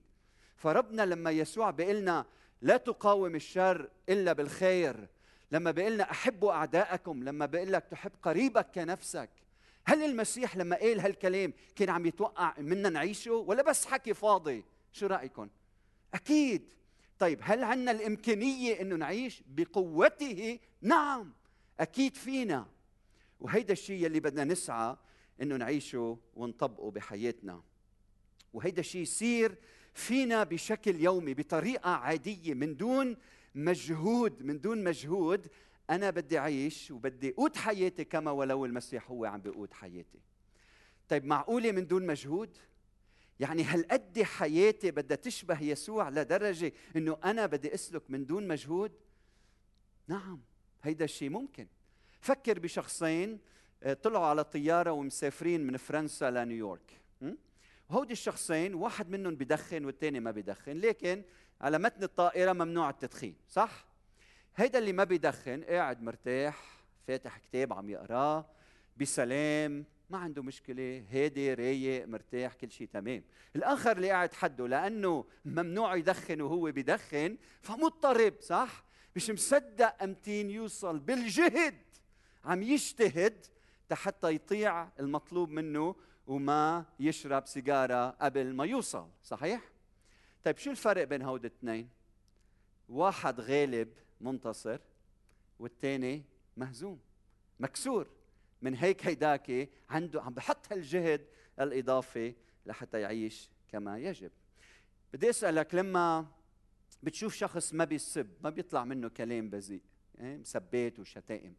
فربنا 0.57 1.03
لما 1.07 1.31
يسوع 1.31 1.71
بيقلنا 1.71 2.27
لا 2.63 2.77
تقاوم 2.77 3.35
الشر 3.35 3.91
إلا 4.09 4.33
بالخير 4.33 5.09
لما 5.53 5.71
بيقلنا 5.71 6.11
أحبوا 6.11 6.53
اعدائكم 6.53 7.25
لما 7.25 7.47
بيقول 7.47 7.73
لك 7.73 7.85
تحب 7.91 8.13
قريبك 8.23 8.67
كنفسك 8.75 9.31
هل 9.85 10.05
المسيح 10.05 10.57
لما 10.57 10.77
قال 10.77 11.01
هالكلام 11.01 11.53
كان 11.77 11.91
عم 11.91 12.07
يتوقع 12.07 12.55
منا 12.59 12.89
نعيشه؟ 12.89 13.33
ولا 13.33 13.63
بس 13.63 13.87
حكي 13.87 14.15
فاضي؟ 14.15 14.65
شو 14.93 15.07
رايكم 15.07 15.49
أكيد. 16.15 16.73
طيب 17.19 17.41
هل 17.43 17.65
عندنا 17.65 17.91
الإمكانية 17.91 18.81
إنه 18.81 18.97
نعيش؟ 18.97 19.43
بقوته؟ 19.47 20.59
نعم. 20.83 21.33
أكيد 21.81 22.17
فينا. 22.17 22.80
وهيدا 23.41 23.73
الشيء 23.73 24.07
اللي 24.07 24.21
بدنا 24.21 24.45
نسعى 24.45 24.97
إنه 25.43 25.57
نعيشه 25.57 26.19
ونطبقه 26.35 26.91
بحياتنا. 26.91 27.63
وهيدا 28.53 28.81
الشيء 28.81 29.03
يصير 29.03 29.55
فينا 29.95 30.45
بشكل 30.45 31.01
يومي 31.01 31.35
بطريقة 31.35 31.91
عادية 31.91 32.55
من 32.55 32.77
دون 32.77 33.17
مجهود. 33.55 34.43
من 34.43 34.61
دون 34.61 34.85
مجهود 34.85 35.47
أنا 35.91 36.11
بدي 36.11 36.39
أعيش 36.39 36.91
وبدي 36.91 37.31
اقود 37.31 37.57
حياتي 37.57 38.05
كما 38.05 38.31
ولو 38.31 38.65
المسيح 38.65 39.11
هو 39.11 39.25
عم 39.25 39.41
بيقود 39.41 39.73
حياتي. 39.73 40.19
طيب 41.09 41.25
معقولة 41.25 41.73
من 41.73 41.87
دون 41.87 42.07
مجهود؟ 42.07 42.57
يعني 43.41 43.63
هالقد 43.63 44.23
حياتي 44.23 44.91
بدها 44.91 45.17
تشبه 45.17 45.63
يسوع 45.63 46.09
لدرجة 46.09 46.73
إنه 46.97 47.19
أنا 47.25 47.47
بدي 47.47 47.75
أسلك 47.75 48.03
من 48.11 48.27
دون 48.27 48.49
مجهود؟ 48.49 48.93
نعم 50.09 50.41
هيدا 50.83 51.05
الشيء 51.05 51.31
ممكن. 51.31 51.67
فكر 52.21 52.59
بشخصين 52.59 53.39
آه، 53.83 53.93
طلعوا 53.93 54.27
على 54.27 54.45
طيارة 54.45 54.91
ومسافرين 54.91 55.67
من 55.67 55.77
فرنسا 55.77 56.31
لنيويورك 56.31 57.01
وهودي 57.91 58.13
الشخصين 58.13 58.75
واحد 58.75 59.11
منهم 59.11 59.35
بدخن 59.35 59.85
والثاني 59.85 60.21
ما 60.21 60.31
بدخن 60.31 60.77
لكن 60.77 61.23
على 61.61 61.79
متن 61.79 62.03
الطائرة 62.03 62.53
ممنوع 62.53 62.91
التدخين 62.91 63.35
صح؟ 63.49 63.87
هيدا 64.57 64.79
اللي 64.79 64.93
ما 64.93 65.05
بدخن 65.05 65.65
قاعد 65.65 66.03
مرتاح 66.03 66.85
فاتح 67.07 67.39
كتاب 67.39 67.73
عم 67.73 67.91
يقراه 67.91 68.47
بسلام 68.97 69.85
ما 70.11 70.19
عنده 70.19 70.43
مشكلة 70.43 71.05
هادي 71.11 71.55
رايق 71.55 72.07
مرتاح 72.07 72.55
كل 72.55 72.71
شيء 72.71 72.89
تمام. 72.93 73.23
الآخر 73.57 73.97
اللي 73.97 74.11
قاعد 74.11 74.35
حده 74.35 74.69
لأنه 74.69 75.25
ممنوع 75.45 75.97
يدخن 75.97 76.41
وهو 76.41 76.73
بدخن 76.73 77.37
فمضطرب 77.63 78.35
صح؟ 78.41 78.85
مش 79.17 79.31
مصدق 79.31 80.03
أمتين 80.03 80.51
يوصل 80.51 80.99
بالجهد. 80.99 81.75
عم 82.45 82.63
يجتهد 82.63 83.47
حتى 83.93 84.35
يطيع 84.35 84.89
المطلوب 85.01 85.49
منه 85.49 85.97
وما 86.27 86.85
يشرب 87.01 87.47
سيجارة 87.47 88.11
قبل 88.11 88.55
ما 88.55 88.65
يوصل 88.65 89.09
صحيح؟ 89.23 89.71
طيب 90.45 90.59
شو 90.59 90.71
الفرق 90.71 91.05
بين 91.05 91.23
هود 91.23 91.45
الاثنين؟ 91.45 91.89
واحد 92.89 93.41
غالب 93.41 93.89
منتصر 94.21 94.79
والثاني 95.59 96.25
مهزوم 96.57 97.01
مكسور. 97.61 98.11
من 98.63 98.75
هيك 98.75 99.07
هيداك 99.07 99.69
عنده 99.91 100.23
عم 100.23 100.35
بحط 100.35 100.73
هالجهد 100.73 101.27
الإضافي 101.61 102.35
لحتى 102.67 103.01
يعيش 103.01 103.51
كما 103.69 103.99
يجب. 103.99 104.31
بدي 105.13 105.31
أسألك 105.31 105.75
لما 105.75 106.27
بتشوف 107.03 107.35
شخص 107.35 107.75
ما 107.75 107.85
بيسب 107.85 108.31
ما 108.41 108.51
بيطلع 108.51 108.85
منه 108.85 109.09
كلام 109.09 109.51
بذيء 109.51 109.83
إيه؟ 110.21 110.37
مسبات 110.37 110.99
وشتائم 110.99 111.55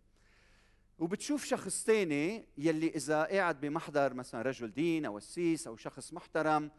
وبتشوف 1.02 1.46
شخص 1.46 1.84
ثاني 1.84 2.46
يلي 2.58 2.88
إذا 2.88 3.24
قاعد 3.24 3.62
بمحضر 3.62 4.14
مثلا 4.14 4.42
رجل 4.42 4.72
دين 4.72 5.06
أو 5.06 5.18
قسيس 5.18 5.68
أو 5.68 5.78
شخص 5.78 6.14
محترم 6.14 6.72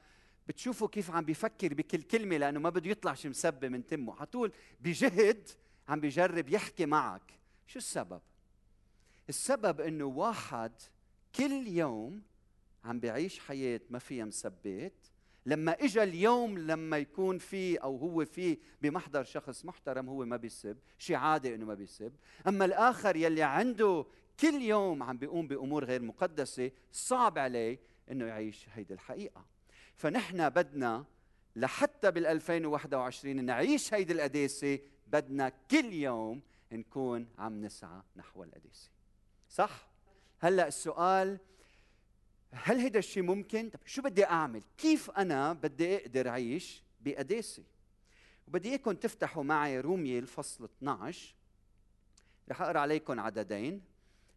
بتشوفه 0.48 0.88
كيف 0.88 1.10
عم 1.10 1.24
بيفكر 1.24 1.74
بكل 1.74 2.02
كلمة 2.02 2.36
لأنه 2.36 2.60
ما 2.60 2.70
بده 2.70 2.90
يطلع 2.90 3.14
شي 3.14 3.28
مسبه 3.28 3.68
من 3.68 3.86
تمه. 3.86 4.14
على 4.16 4.26
طول 4.26 4.52
بجهد 4.80 5.48
عم 5.88 6.00
بيجرب 6.00 6.48
يحكي 6.48 6.86
معك. 6.86 7.32
شو 7.66 7.78
السبب؟ 7.78 8.20
السبب 9.28 9.80
إنه 9.80 10.04
واحد 10.04 10.72
كل 11.34 11.68
يوم 11.68 12.22
عم 12.84 13.00
بيعيش 13.00 13.38
حياة 13.38 13.80
ما 13.90 13.98
فيها 13.98 14.24
مثبت 14.24 15.11
لما 15.46 15.72
اجى 15.72 16.02
اليوم 16.02 16.58
لما 16.58 16.98
يكون 16.98 17.38
في 17.38 17.76
أو 17.76 17.96
هو 17.96 18.24
في 18.24 18.58
بمحضر 18.82 19.24
شخص 19.24 19.64
محترم 19.64 20.08
هو 20.08 20.24
ما 20.24 20.36
بيسب 20.36 20.78
شيء 20.98 21.16
عادي 21.16 21.54
إنه 21.54 21.66
ما 21.66 21.74
بيسب. 21.74 22.12
أما 22.46 22.64
الآخر 22.64 23.16
يلي 23.16 23.42
عنده 23.42 24.06
كل 24.40 24.62
يوم 24.62 25.02
عم 25.02 25.18
بيقوم 25.18 25.48
بأمور 25.48 25.84
غير 25.84 26.02
مقدسة 26.02 26.70
صعب 26.92 27.38
عليه 27.38 27.80
إنه 28.10 28.26
يعيش 28.26 28.66
هيدي 28.72 28.94
الحقيقة. 28.94 29.44
فنحن 29.94 30.48
بدنا 30.48 31.04
لحتى 31.56 32.10
بال 32.10 32.26
2021 32.26 33.44
نعيش 33.44 33.94
هيدي 33.94 34.12
القداسة 34.12 34.78
بدنا 35.06 35.48
كل 35.70 35.92
يوم 35.92 36.42
نكون 36.72 37.28
عم 37.38 37.60
نسعى 37.64 38.02
نحو 38.16 38.44
القداسة. 38.44 38.90
صح؟ 39.48 39.88
هلأ 40.38 40.68
السؤال 40.68 41.38
هل 42.52 42.78
هيدا 42.78 42.98
الشيء 42.98 43.22
ممكن؟ 43.22 43.70
طب 43.70 43.80
شو 43.86 44.02
بدي 44.02 44.24
أعمل؟ 44.24 44.62
كيف 44.78 45.10
أنا 45.10 45.52
بدي 45.52 45.96
أقدر 45.96 46.28
أعيش 46.28 46.82
بقداسه 47.00 47.62
وبدي 48.48 48.68
إياكم 48.68 48.92
تفتحوا 48.92 49.42
معي 49.42 49.80
رومية 49.80 50.18
الفصل 50.18 50.64
12 50.64 51.34
رح 52.50 52.62
أقرأ 52.62 52.78
عليكم 52.78 53.20
عددين. 53.20 53.82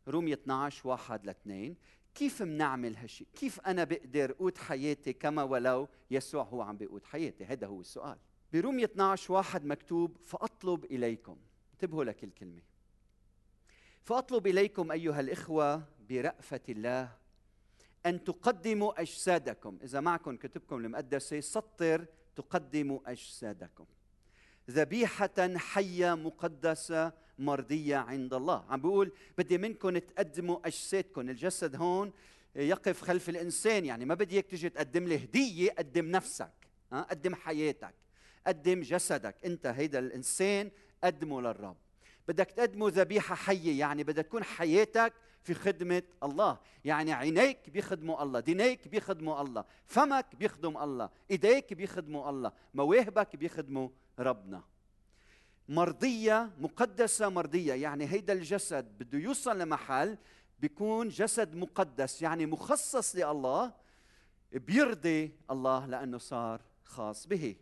رومية 0.07 0.33
12 0.33 0.87
واحد 0.87 1.25
لاثنين. 1.25 1.75
كيف 2.15 2.43
بنعمل 2.43 2.97
هالشيء؟ 2.97 3.27
كيف 3.35 3.59
أنا 3.59 3.83
بقدر 3.83 4.31
قود 4.31 4.57
حياتي 4.57 5.13
كما 5.13 5.43
ولو 5.43 5.87
يسوع 6.11 6.43
هو 6.43 6.61
عم 6.61 6.77
بيقود 6.77 7.03
حياتي؟ 7.03 7.45
هذا 7.45 7.67
هو 7.67 7.81
السؤال. 7.81 8.17
برومية 8.53 8.85
12 8.85 9.33
واحد 9.33 9.65
مكتوب 9.65 10.17
فأطلب 10.25 10.85
إليكم. 10.85 11.37
انتبهوا 11.73 12.03
لك 12.03 12.23
الكلمة 12.23 12.61
فأطلب 14.03 14.47
إليكم 14.47 14.91
أيها 14.91 15.19
الإخوة 15.19 15.83
برأفة 16.09 16.61
الله 16.69 17.24
أن 18.05 18.23
تقدموا 18.23 19.01
أجسادكم، 19.01 19.79
إذا 19.83 19.99
معكم 19.99 20.37
كتبكم 20.37 20.75
المقدسة 20.75 21.39
سطر 21.39 22.05
تقدموا 22.35 22.99
أجسادكم. 23.05 23.85
ذبيحة 24.69 25.57
حية 25.57 26.13
مقدسة 26.15 27.13
مرضية 27.39 27.95
عند 27.95 28.33
الله. 28.33 28.65
عم 28.69 28.81
بيقول 28.81 29.11
بدي 29.37 29.57
منكم 29.57 29.97
تقدموا 29.97 30.67
أجسادكم. 30.67 31.29
الجسد 31.29 31.75
هون 31.75 32.13
يقف 32.55 33.01
خلف 33.01 33.29
الإنسان. 33.29 33.85
يعني 33.85 34.05
ما 34.05 34.13
بدي 34.13 34.35
إياك 34.35 34.45
تجي 34.45 34.69
تقدم 34.69 35.03
لي 35.03 35.23
هدية 35.23 35.71
قدم 35.71 36.05
نفسك 36.05 36.51
قدم 36.91 37.35
حياتك 37.35 37.95
قدم 38.47 38.81
جسدك. 38.81 39.35
أنت 39.45 39.65
هيدا 39.65 39.99
الإنسان 39.99 40.71
قدمه 41.03 41.41
للرب. 41.41 41.77
بدك 42.27 42.51
تقدمه 42.51 42.89
ذبيحة 42.89 43.35
حية. 43.35 43.79
يعني 43.79 44.03
بدك 44.03 44.25
تكون 44.25 44.43
حياتك 44.43 45.13
في 45.45 45.53
خدمة 45.53 46.03
الله. 46.23 46.59
يعني 46.85 47.13
عينيك 47.13 47.69
بيخدموا 47.69 48.23
الله 48.23 48.39
دينيك 48.39 48.87
بيخدموا 48.87 49.41
الله 49.41 49.65
فمك 49.85 50.35
بيخدم 50.35 50.77
الله 50.77 51.09
إيديك 51.31 51.73
بيخدموا 51.73 52.29
الله 52.29 52.51
مواهبك 52.73 53.35
بيخدموا 53.35 53.89
ربنا. 54.19 54.63
مرضية 55.69 56.51
مقدسة 56.59 57.29
مرضية 57.29 57.73
يعني 57.73 58.05
هيدا 58.05 58.33
الجسد 58.33 58.85
بده 58.85 59.19
يوصل 59.19 59.59
لمحل 59.59 60.17
بيكون 60.59 61.09
جسد 61.09 61.55
مقدس 61.55 62.21
يعني 62.21 62.45
مخصص 62.45 63.15
لله 63.15 63.73
بيرضي 64.51 65.35
الله 65.51 65.85
لأنه 65.85 66.17
صار 66.17 66.61
خاص 66.83 67.27
به. 67.27 67.55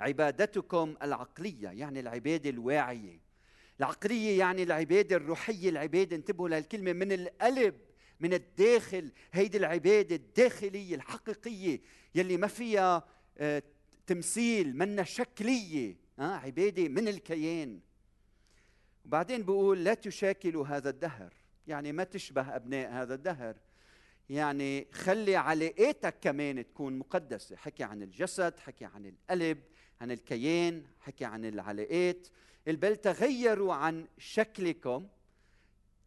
عبادتكم 0.00 0.94
العقلية 1.02 1.68
يعني 1.68 2.00
العبادة 2.00 2.50
الواعية. 2.50 3.31
العقلية 3.80 4.38
يعني 4.38 4.62
العبادة 4.62 5.16
الروحية 5.16 5.68
العبادة 5.68 6.16
انتبهوا 6.16 6.48
لهالكلمة 6.48 6.92
من 6.92 7.12
القلب 7.12 7.74
من 8.20 8.34
الداخل. 8.34 9.12
هيدي 9.32 9.58
العبادة 9.58 10.16
الداخلية 10.16 10.94
الحقيقية 10.94 11.80
يلي 12.14 12.36
ما 12.36 12.46
فيها 12.46 13.08
آه، 13.38 13.62
تمثيل 14.06 14.76
منا 14.76 15.02
شكلية 15.02 15.96
آه 16.18 16.22
عبادة 16.22 16.88
من 16.88 17.08
الكيان. 17.08 17.80
وبعدين 19.04 19.42
بقول 19.42 19.84
لا 19.84 19.94
تشاكلوا 19.94 20.66
هذا 20.66 20.90
الدهر. 20.90 21.32
يعني 21.66 21.92
ما 21.92 22.04
تشبه 22.04 22.56
أبناء 22.56 22.92
هذا 22.92 23.14
الدهر. 23.14 23.56
يعني 24.30 24.86
خلي 24.92 25.36
علاقاتك 25.36 26.14
كمان 26.20 26.66
تكون 26.66 26.98
مقدسة. 26.98 27.56
حكي 27.56 27.84
عن 27.84 28.02
الجسد 28.02 28.58
حكي 28.58 28.84
عن 28.84 29.06
القلب 29.06 29.58
عن 30.00 30.10
الكيان 30.10 30.82
حكي 31.00 31.24
عن 31.24 31.44
العلاقات. 31.44 32.28
بل 32.66 32.96
تغيروا 32.96 33.74
عن 33.74 34.06
شكلكم 34.18 35.08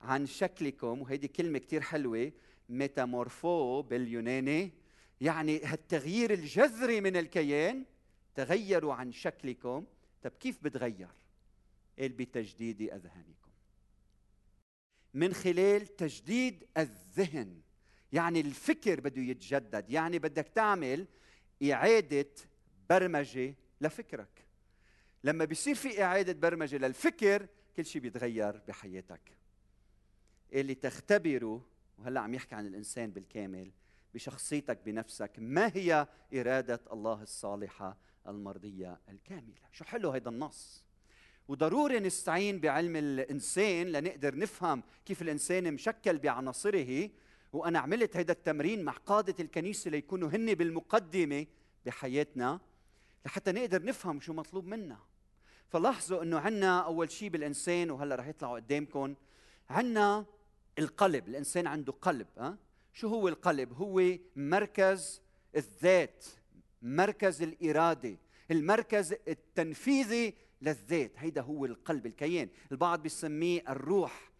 عن 0.01 0.25
شكلكم 0.25 1.01
وهيدي 1.01 1.27
كلمة 1.27 1.59
كتير 1.59 1.81
حلوة 1.81 2.31
ميتامورفو 2.69 3.81
باليوناني 3.81 4.71
يعني 5.21 5.63
هالتغيير 5.63 6.33
الجذري 6.33 7.01
من 7.01 7.17
الكيان 7.17 7.85
تغيروا 8.35 8.93
عن 8.93 9.11
شكلكم. 9.11 9.85
طب 10.21 10.31
كيف 10.31 10.63
بتغير؟ 10.63 11.09
قال 11.99 12.09
بتجديد 12.09 12.81
أذهانكم. 12.81 13.51
من 15.13 15.33
خلال 15.33 15.95
تجديد 15.95 16.67
الذهن 16.77 17.61
يعني 18.11 18.39
الفكر 18.41 18.99
بده 18.99 19.21
يتجدد 19.21 19.89
يعني 19.89 20.19
بدك 20.19 20.47
تعمل 20.47 21.07
إعادة 21.71 22.31
برمجة 22.89 23.55
لفكرك. 23.81 24.44
لما 25.25 25.45
بيصير 25.45 25.75
في 25.75 26.03
إعادة 26.03 26.33
برمجة 26.33 26.77
للفكر 26.77 27.47
كل 27.77 27.85
شيء 27.85 28.01
بيتغير 28.01 28.61
بحياتك. 28.67 29.38
اللي 30.53 30.75
تختبروا 30.75 31.59
وهلأ 31.97 32.19
عم 32.19 32.33
يحكي 32.33 32.55
عن 32.55 32.67
الإنسان 32.67 33.11
بالكامل 33.11 33.71
بشخصيتك 34.13 34.79
بنفسك 34.85 35.31
ما 35.38 35.71
هي 35.75 36.07
إرادة 36.33 36.79
الله 36.91 37.21
الصالحة 37.21 37.97
المرضية 38.27 38.99
الكاملة؟ 39.09 39.61
شو 39.71 39.83
حلو 39.83 40.09
هذا 40.09 40.29
النص. 40.29 40.83
وضروري 41.47 41.99
نستعين 41.99 42.59
بعلم 42.59 42.95
الإنسان 42.95 43.88
لنقدر 43.88 44.38
نفهم 44.38 44.83
كيف 45.05 45.21
الإنسان 45.21 45.73
مشكل 45.73 46.17
بعناصره 46.17 47.09
وأنا 47.53 47.79
عملت 47.79 48.17
هذا 48.17 48.31
التمرين 48.31 48.83
مع 48.83 48.93
قادة 48.93 49.35
الكنيسة 49.39 49.91
ليكونوا 49.91 50.29
هن 50.29 50.53
بالمقدمة 50.53 51.45
بحياتنا 51.85 52.59
لحتى 53.25 53.51
نقدر 53.51 53.83
نفهم 53.85 54.19
شو 54.19 54.33
مطلوب 54.33 54.65
منا. 54.65 55.14
فلاحظوا 55.69 56.23
إنه 56.23 56.39
عندنا 56.39 56.80
أول 56.80 57.12
شيء 57.12 57.30
بالإنسان 57.30 57.91
وهلأ 57.91 58.15
رح 58.15 58.28
يطلعوا 58.28 58.56
قدامكم 58.56 59.15
عندنا 59.69 60.25
القلب 60.80 61.28
الإنسان 61.28 61.67
عنده 61.67 61.93
قلب 62.01 62.28
ها؟ 62.38 62.58
شو 62.93 63.08
هو 63.08 63.28
القلب؟ 63.28 63.73
هو 63.73 64.17
مركز 64.36 65.21
الذات 65.56 66.25
مركز 66.82 67.41
الإرادة 67.41 68.17
المركز 68.51 69.15
التنفيذي 69.28 70.34
للذات. 70.62 71.12
هيدا 71.17 71.41
هو 71.41 71.65
القلب 71.65 72.06
الكيان. 72.06 72.49
البعض 72.71 73.01
بيسميه 73.01 73.63
الروح. 73.69 74.32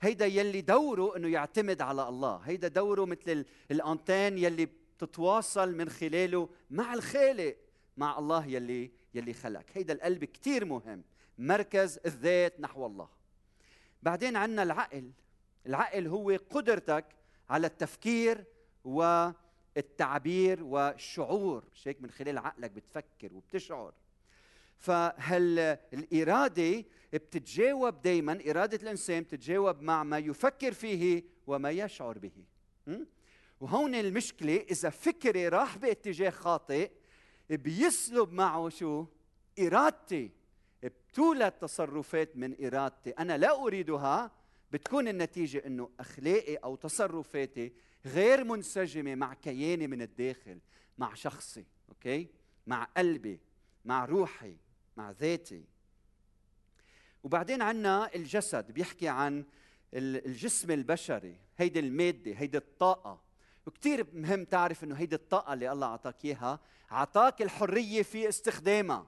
هيدا 0.00 0.26
يلي 0.26 0.60
دوره 0.60 1.16
إنه 1.16 1.28
يعتمد 1.28 1.80
على 1.80 2.08
الله. 2.08 2.36
هيدا 2.36 2.68
دوره 2.68 3.04
مثل 3.04 3.44
الأنتين 3.70 4.38
يلي 4.38 4.66
بتتواصل 4.66 5.74
من 5.74 5.88
خلاله 5.88 6.48
مع 6.70 6.94
الخالق 6.94 7.56
مع 7.96 8.18
الله 8.18 8.46
يلي 8.46 8.90
يلي 9.14 9.32
خلق 9.32 9.64
هيدا 9.74 9.94
القلب 9.94 10.24
كثير 10.24 10.64
مهم. 10.64 11.02
مركز 11.38 11.98
الذات 12.06 12.60
نحو 12.60 12.86
الله. 12.86 13.08
بعدين 14.02 14.36
عندنا 14.36 14.62
العقل. 14.62 15.10
العقل 15.66 16.06
هو 16.06 16.38
قدرتك 16.50 17.04
على 17.50 17.66
التفكير 17.66 18.44
والتعبير 18.84 20.64
والشعور. 20.64 21.64
مش 21.74 21.88
هيك؟ 21.88 22.02
من 22.02 22.10
خلال 22.10 22.38
عقلك 22.38 22.70
بتفكر 22.70 23.34
وبتشعر. 23.34 23.94
فهل 24.78 25.58
الإرادة 25.92 26.84
بتتجاوب 27.12 28.02
دائما 28.02 28.38
إرادة 28.50 28.78
الإنسان 28.82 29.22
بتتجاوب 29.22 29.82
مع 29.82 30.02
ما 30.04 30.18
يفكر 30.18 30.72
فيه 30.72 31.22
وما 31.46 31.70
يشعر 31.70 32.18
به. 32.18 32.32
وهون 33.60 33.94
المشكلة 33.94 34.56
إذا 34.56 34.90
فكري 34.90 35.48
راح 35.48 35.76
باتجاه 35.76 36.30
خاطئ 36.30 36.90
بيسلب 37.50 38.32
معه 38.32 38.68
شو؟ 38.68 39.06
إرادتي. 39.58 40.30
بتولد 40.82 41.52
تصرفات 41.52 42.36
من 42.36 42.66
إرادتي. 42.66 43.10
أنا 43.10 43.38
لا 43.38 43.62
أريدها. 43.62 44.30
بتكون 44.72 45.08
النتيجة 45.08 45.62
أنه 45.66 45.90
أخلاقي 46.00 46.56
أو 46.56 46.76
تصرفاتي 46.76 47.72
غير 48.06 48.44
منسجمة 48.44 49.14
مع 49.14 49.34
كياني 49.34 49.86
من 49.86 50.02
الداخل 50.02 50.58
مع 50.98 51.14
شخصي 51.14 51.64
أوكي؟ 51.88 52.28
مع 52.66 52.84
قلبي 52.84 53.40
مع 53.84 54.04
روحي 54.04 54.56
مع 54.96 55.10
ذاتي. 55.10 55.64
وبعدين 57.24 57.62
عنا 57.62 58.14
الجسد 58.14 58.72
بيحكي 58.72 59.08
عن 59.08 59.44
الجسم 59.94 60.70
البشري. 60.70 61.36
هيدي 61.56 61.80
المادة 61.80 62.32
هيدي 62.32 62.58
الطاقة. 62.58 63.23
وكثير 63.66 64.06
مهم 64.12 64.44
تعرف 64.44 64.84
إنه 64.84 64.94
هيدي 64.94 65.14
الطاقة 65.14 65.52
اللي 65.52 65.72
الله 65.72 65.86
أعطاك 65.86 66.24
إياها 66.24 66.60
أعطاك 66.92 67.42
الحرية 67.42 68.02
في 68.02 68.28
استخدامها. 68.28 69.06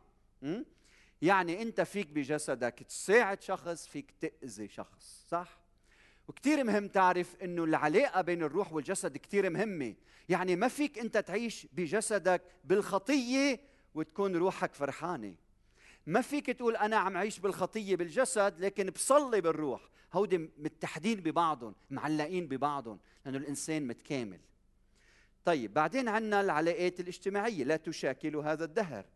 يعني 1.23 1.62
أنت 1.62 1.81
فيك 1.81 2.07
بجسدك 2.07 2.83
تساعد 2.88 3.42
شخص 3.42 3.87
فيك 3.87 4.14
تأذي 4.21 4.69
شخص 4.69 5.25
صح؟ 5.29 5.59
وكثير 6.29 6.64
مهم 6.64 6.88
تعرف 6.88 7.37
إنه 7.42 7.64
العلاقة 7.64 8.21
بين 8.21 8.42
الروح 8.42 8.73
والجسد 8.73 9.16
كثير 9.16 9.51
مهمة. 9.51 9.95
يعني 10.29 10.57
ما 10.57 10.69
فيك 10.69 10.99
أنت 10.99 11.19
تعيش 11.19 11.66
بجسدك 11.73 12.42
بالخطية 12.64 13.61
وتكون 13.95 14.37
روحك 14.37 14.75
فرحانة. 14.75 15.35
ما 16.07 16.21
فيك 16.21 16.47
تقول 16.47 16.77
أنا 16.77 16.97
عم 16.97 17.16
عيش 17.16 17.38
بالخطية 17.40 17.97
بالجسد 17.97 18.61
لكن 18.61 18.90
بصلي 18.90 19.40
بالروح. 19.40 19.88
هودي 20.12 20.38
متحدين 20.38 21.21
ببعضهم 21.21 21.75
معلقين 21.90 22.49
ببعضهم 22.49 22.99
لأنه 23.25 23.38
الإنسان 23.38 23.87
متكامل. 23.87 24.40
طيب 25.45 25.75
بعدين 25.75 26.09
عندنا 26.09 26.40
العلاقات 26.40 27.01
الاجتماعية. 27.01 27.64
لا 27.64 27.77
تشاكل 27.77 28.37
هذا 28.37 28.64
الدهر. 28.64 29.07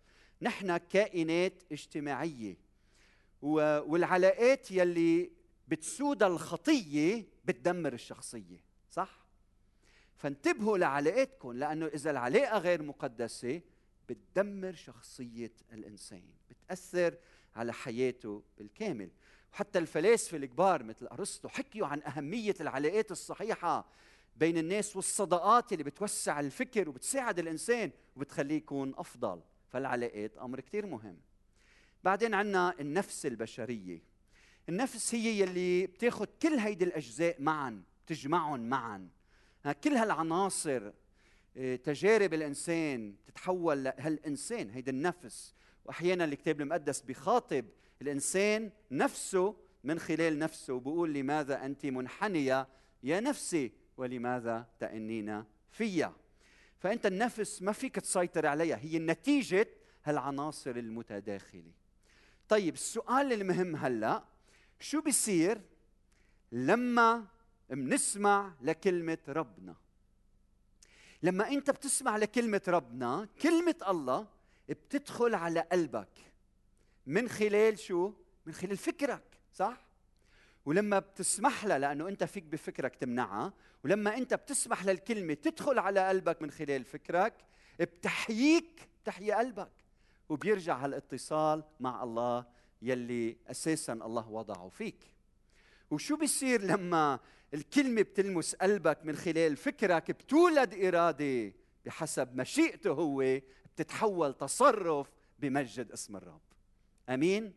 نحن 0.43 0.77
كائنات 0.77 1.63
اجتماعية. 1.73 2.57
والعلاقات 3.43 4.71
يلي 4.71 5.31
بتسود 5.69 6.23
الخطية 6.23 7.27
بتدمر 7.45 7.93
الشخصية 7.93 8.65
صح؟ 8.91 9.27
فانتبهوا 10.17 10.79
لعلاقاتكم 10.79 11.53
لأنه 11.53 11.87
إذا 11.87 12.11
العلاقة 12.11 12.59
غير 12.59 12.83
مقدسة 12.83 13.61
بتدمر 14.15 14.75
شخصية 14.75 15.53
الإنسان 15.73 16.23
بتأثر 16.51 17.15
على 17.57 17.73
حياته 17.73 18.43
بالكامل. 18.59 19.11
وحتى 19.53 19.79
الفلاسفة 19.79 20.37
الكبار 20.37 20.83
مثل 20.83 21.07
أرسطو 21.07 21.49
حكيوا 21.49 21.87
عن 21.87 22.03
أهمية 22.03 22.55
العلاقات 22.61 23.11
الصحيحة 23.11 23.89
بين 24.37 24.59
الناس 24.59 24.97
والصداقات 24.97 25.73
اللي 25.73 25.85
بتوسع 25.85 26.41
الفكر 26.41 26.89
وبتساعد 26.89 27.39
الإنسان 27.39 27.91
وبتخليه 28.17 28.57
يكون 28.57 28.95
أفضل. 28.97 29.41
فالعلاقات 29.69 30.37
أمر 30.39 30.61
كثير 30.61 30.87
مهم. 30.87 31.17
بعدين 32.05 32.35
عندنا 32.35 32.75
النفس 32.81 33.27
البشرية. 33.27 34.03
النفس 34.69 35.15
هي 35.15 35.41
يلي 35.41 35.87
بتاخذ 35.87 36.27
كل 36.43 36.53
هيدي 36.55 36.85
الأجزاء 36.85 37.43
معا 37.43 37.83
بتجمعهم 38.07 38.61
معا. 38.61 39.09
كل 39.85 39.91
هالعناصر 39.91 40.93
تجارب 41.85 42.35
الإنسان 42.35 43.15
تتحول 43.27 43.85
لهالانسان 43.85 44.71
هيدي 44.71 44.91
النفس. 44.91 45.55
وأحيانا 45.85 46.25
الكتاب 46.25 46.61
المقدس 46.61 47.01
بيخاطب 47.01 47.65
الإنسان 48.03 48.71
نفسه 48.91 49.57
من 49.85 49.99
خلال 49.99 50.39
نفسه 50.39 50.75
وبقول 50.75 51.15
لماذا 51.15 51.65
أنت 51.65 51.87
منحنية 51.87 52.69
يا 53.03 53.21
نفسي 53.21 53.73
ولماذا 53.97 54.67
تأنين 54.79 55.45
فيا؟ 55.71 56.13
فأنت 56.79 57.07
النفس 57.07 57.63
ما 57.63 57.73
فيك 57.73 57.95
تسيطر 57.95 58.47
عليها 58.47 58.77
هي 58.77 58.99
نتيجة 58.99 59.69
هالعناصر 60.05 60.71
المتداخلة. 60.71 61.73
طيب 62.49 62.75
السؤال 62.75 63.33
المهم 63.33 63.77
هلأ 63.77 64.25
شو 64.81 65.01
بيصير 65.01 65.61
لما 66.53 67.27
بنسمع 67.71 68.55
لكلمة 68.63 69.19
ربنا؟ 69.29 69.77
لما 71.23 71.49
أنت 71.49 71.71
بتسمع 71.71 72.17
لكلمة 72.17 72.63
ربنا 72.69 73.29
كلمة 73.43 73.77
الله 73.89 74.27
بتدخل 74.69 75.35
على 75.35 75.61
قلبك 75.61 76.09
من 77.07 77.29
خلال 77.29 77.79
شو؟ 77.79 78.13
من 78.47 78.53
خلال 78.53 78.77
فكرك 78.77 79.23
صح؟ 79.55 79.87
ولما 80.67 80.99
بتسمح 80.99 81.65
لها 81.65 81.79
لأنه 81.79 82.09
انت 82.09 82.25
فيك 82.25 82.45
بفكرك 82.45 82.97
تمنعها 82.97 83.53
ولما 83.85 84.17
انت 84.17 84.35
بتسمح 84.35 84.85
للكلمة 84.85 85.35
تدخل 85.35 85.79
على 85.79 86.09
قلبك 86.09 86.43
من 86.43 86.51
خلال 86.51 86.85
فكرك 86.85 87.35
بتحييك 87.81 88.89
بتحيي 89.03 89.33
قلبك 89.33 89.73
وبيرجع 90.29 90.77
هالإتصال 90.77 91.65
مع 91.81 92.03
الله 92.03 92.45
يلي 92.83 93.37
أساسا 93.51 93.93
الله 93.93 94.29
وضعه 94.29 94.69
فيك 94.69 95.11
وشو 95.91 96.17
بيصير 96.17 96.63
لما 96.63 97.21
الكلمة 97.55 98.03
بتلمس 98.03 98.55
قلبك 98.55 98.99
من 99.05 99.17
خلال 99.17 99.57
فكرك 99.57 100.11
بتولد 100.11 100.75
إرادة 100.75 101.53
بحسب 101.85 102.37
مشيئته 102.37 102.91
هو 102.91 103.41
بتتحول 103.75 104.35
تصرف 104.35 105.11
بمجد 105.39 105.93
اسم 105.93 106.17
الرب. 106.17 106.41
آمين؟ 107.09 107.55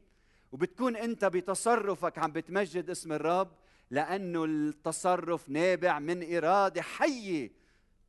وبتكون 0.51 0.95
أنت 0.95 1.25
بتصرفك 1.25 2.17
عم 2.17 2.31
بتمجد 2.31 2.89
اسم 2.89 3.11
الرب 3.11 3.51
لأنه 3.91 4.45
التصرف 4.45 5.49
نابع 5.49 5.99
من 5.99 6.35
إرادة 6.35 6.81
حية. 6.81 7.51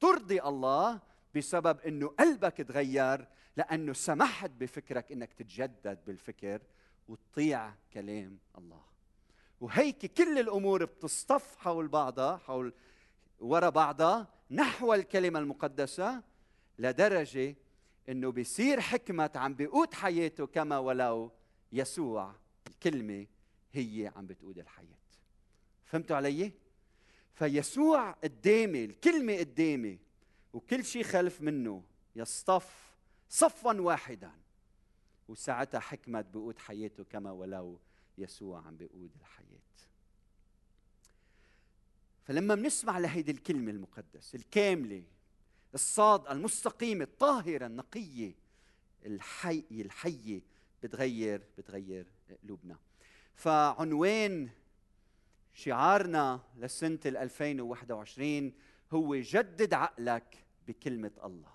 ترضي 0.00 0.42
الله 0.42 1.00
بسبب 1.34 1.80
إنه 1.80 2.08
قلبك 2.08 2.56
تغير 2.56 3.28
لأنه 3.56 3.92
سمحت 3.92 4.50
بفكرك 4.50 5.12
إنك 5.12 5.32
تتجدد 5.32 6.04
بالفكر 6.06 6.62
وتطيع 7.08 7.74
كلام 7.92 8.38
الله. 8.58 8.93
وهيك 9.64 10.06
كل 10.06 10.38
الأمور 10.38 10.84
بتصطف 10.84 11.56
حول 11.56 11.88
بعضها 11.88 12.36
حول 12.36 12.72
ورا 13.40 13.68
بعضها 13.68 14.28
نحو 14.50 14.94
الكلمة 14.94 15.38
المقدسة 15.38 16.22
لدرجة 16.78 17.56
إنه 18.08 18.32
بيصير 18.32 18.80
حكمة 18.80 19.30
عم 19.34 19.54
بيقود 19.54 19.94
حياته 19.94 20.46
كما 20.46 20.78
ولو 20.78 21.32
يسوع. 21.72 22.34
الكلمة 22.66 23.26
هي 23.72 24.12
عم 24.16 24.26
بتقود 24.26 24.58
الحياة. 24.58 24.98
فهمتوا 25.84 26.16
علي؟ 26.16 26.52
فيسوع 27.34 28.10
قدامي 28.10 28.84
الكلمة 28.84 29.38
قدامي 29.38 29.98
وكل 30.52 30.84
شيء 30.84 31.02
خلف 31.02 31.40
منه 31.40 31.82
يصطف 32.16 32.96
صفا 33.28 33.80
واحدا. 33.80 34.30
وساعتها 35.28 35.80
حكمة 35.80 36.20
بقود 36.20 36.58
حياته 36.58 37.04
كما 37.04 37.30
ولو 37.32 37.78
يسوع 38.18 38.60
عم 38.66 38.76
بيقود 38.76 39.10
الحياة. 39.20 39.44
فلما 42.24 42.54
بنسمع 42.54 42.98
لهيدي 42.98 43.30
الكلمة 43.30 43.70
المقدسة 43.70 44.36
الكاملة 44.36 45.02
الصادقة 45.74 46.32
المستقيمة 46.32 47.04
الطاهرة 47.04 47.66
النقية 47.66 48.34
الحي 49.06 49.64
الحية 49.70 50.42
بتغير 50.82 51.42
بتغير 51.58 52.06
قلوبنا. 52.42 52.78
فعنوان 53.34 54.50
شعارنا 55.54 56.40
لسنة 56.56 57.00
2021 57.06 58.52
هو 58.92 59.16
جدد 59.16 59.74
عقلك 59.74 60.44
بكلمة 60.68 61.12
الله. 61.24 61.54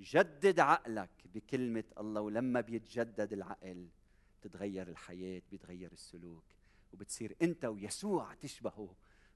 جدد 0.00 0.60
عقلك 0.60 1.10
بكلمة 1.34 1.84
الله 1.98 2.20
ولما 2.20 2.60
بيتجدد 2.60 3.32
العقل 3.32 3.88
بتتغير 4.44 4.88
الحياة 4.88 5.42
بيتغير 5.50 5.92
السلوك 5.92 6.44
وبتصير 6.92 7.36
أنت 7.42 7.64
ويسوع 7.64 8.34
تشبهوا 8.34 8.88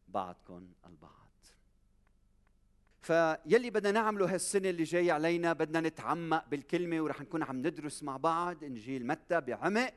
بعضكم 0.08 0.72
البعض. 0.86 1.28
فيلي 3.00 3.70
بدنا 3.70 3.92
نعمله 3.92 4.34
هالسنة 4.34 4.70
اللي 4.70 4.82
جاية 4.82 5.12
علينا 5.12 5.52
بدنا 5.52 5.80
نتعمق 5.80 6.48
بالكلمة 6.48 7.00
ورح 7.00 7.20
نكون 7.20 7.42
عم 7.42 7.66
ندرس 7.66 8.02
مع 8.02 8.16
بعض 8.16 8.64
إنجيل 8.64 9.06
متى 9.06 9.40
بعمق 9.40 9.94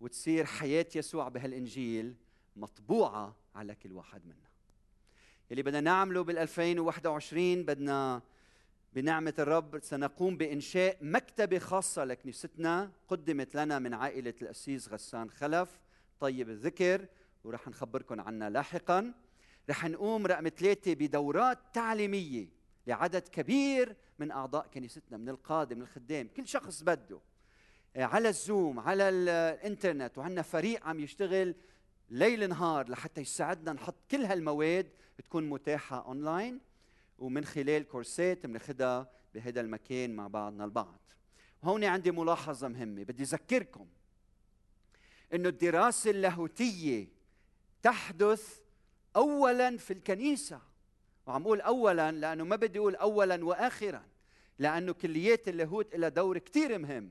وتصير 0.00 0.44
حياة 0.44 0.86
يسوع 0.94 1.28
بهالإنجيل 1.28 2.14
مطبوعة 2.56 3.36
على 3.54 3.74
كل 3.74 3.92
واحد 3.92 4.26
منا. 4.26 4.48
يلي 5.50 5.62
بدنا 5.62 5.80
نعمله 5.80 6.24
بال 6.24 6.38
2021 6.38 7.64
بدنا 7.64 8.22
بنعمة 8.94 9.34
الرب 9.38 9.78
سنقوم 9.82 10.36
بإنشاء 10.36 10.98
مكتبة 11.00 11.58
خاصة 11.58 12.04
لكنيستنا 12.04 12.90
قدمت 13.08 13.54
لنا 13.54 13.78
من 13.78 13.94
عائلة 13.94 14.34
الأسيس 14.42 14.88
غسان 14.88 15.30
خلف. 15.30 15.80
طيب 16.20 16.50
الذكر 16.50 17.06
ورح 17.44 17.68
نخبركم 17.68 18.20
عنها 18.20 18.50
لاحقا. 18.50 19.14
رح 19.70 19.84
نقوم 19.84 20.26
رقم 20.26 20.48
ثلاثة 20.48 20.94
بدورات 20.94 21.58
تعليمية 21.72 22.48
لعدد 22.86 23.28
كبير 23.28 23.96
من 24.18 24.30
أعضاء 24.30 24.66
كنيستنا 24.74 25.18
من 25.18 25.28
القادة 25.28 25.76
من 25.76 25.82
الخدام 25.82 26.28
كل 26.28 26.48
شخص 26.48 26.82
بده. 26.82 27.20
آه، 27.96 28.04
على 28.04 28.28
الزوم 28.28 28.80
على 28.80 29.08
الإنترنت 29.08 30.18
وعندنا 30.18 30.42
فريق 30.42 30.86
عم 30.86 31.00
يشتغل 31.00 31.54
ليل 32.10 32.48
نهار 32.48 32.88
لحتى 32.88 33.20
يساعدنا 33.20 33.72
نحط 33.72 33.94
كل 34.10 34.24
هالمواد 34.24 34.88
تكون 35.18 35.50
متاحة 35.50 36.06
أونلاين. 36.06 36.73
ومن 37.18 37.44
خلال 37.44 37.88
كورسات 37.88 38.46
بناخذها 38.46 39.10
بهذا 39.34 39.60
المكان 39.60 40.16
مع 40.16 40.26
بعضنا 40.26 40.64
البعض. 40.64 41.00
وهون 41.62 41.84
عندي 41.84 42.10
ملاحظة 42.10 42.68
مهمة 42.68 43.02
بدي 43.02 43.22
أذكركم 43.22 43.86
إنه 45.34 45.48
الدراسة 45.48 46.10
اللاهوتية 46.10 47.08
تحدث 47.82 48.60
اولا 49.16 49.76
في 49.76 49.92
الكنيسة 49.92 50.60
وعم 51.26 51.42
أقول 51.42 51.60
اولا 51.60 52.12
لأنه 52.12 52.44
ما 52.44 52.56
بدي 52.56 52.78
أقول 52.78 52.96
اولا 52.96 53.44
واخرا 53.44 54.02
لأنه 54.58 54.92
كليات 54.92 55.48
اللاهوت 55.48 55.96
لها 55.96 56.08
دور 56.08 56.38
كثير 56.38 56.78
مهم. 56.78 57.10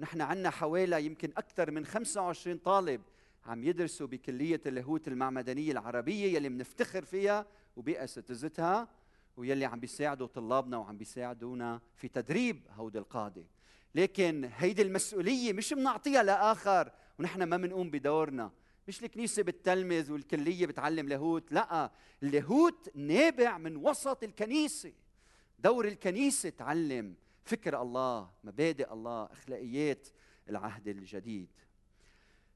نحن 0.00 0.20
عندنا 0.20 0.50
حوالي 0.50 1.04
يمكن 1.06 1.32
أكثر 1.36 1.70
من 1.70 1.86
25 1.86 2.58
طالب 2.58 3.02
عم 3.46 3.64
يدرسوا 3.64 4.06
بكلية 4.06 4.60
اللاهوت 4.66 5.08
المعمدانيه 5.08 5.72
العربية 5.72 6.36
يلي 6.36 6.48
بنفتخر 6.48 7.04
فيها 7.04 7.46
وباساتذتها 7.76 8.88
ويلي 9.36 9.64
عم 9.64 9.80
بيساعدوا 9.80 10.26
طلابنا 10.26 10.76
وعم 10.76 10.96
بيساعدونا 10.96 11.80
في 11.96 12.08
تدريب 12.08 12.62
هودي 12.70 12.98
القاده 12.98 13.44
لكن 13.94 14.50
هيدي 14.56 14.82
المسؤولية 14.82 15.52
مش 15.52 15.74
بنعطيها 15.74 16.22
لآخر 16.22 16.92
ونحن 17.18 17.42
ما 17.42 17.56
بنقوم 17.56 17.90
بدورنا. 17.90 18.52
مش 18.88 19.04
الكنيسة 19.04 19.42
بتلمذ 19.42 20.12
والكلية 20.12 20.66
بتعلم 20.66 21.08
لاهوت 21.08 21.52
لا 21.52 21.90
اللاهوت 22.22 22.88
نابع 22.94 23.58
من 23.58 23.76
وسط 23.76 24.22
الكنيسة. 24.22 24.92
دور 25.58 25.88
الكنيسة 25.88 26.48
تعلم 26.48 27.14
فكر 27.44 27.82
الله 27.82 28.30
مبادئ 28.44 28.92
الله 28.92 29.24
أخلاقيات 29.24 30.08
العهد 30.48 30.88
الجديد. 30.88 31.48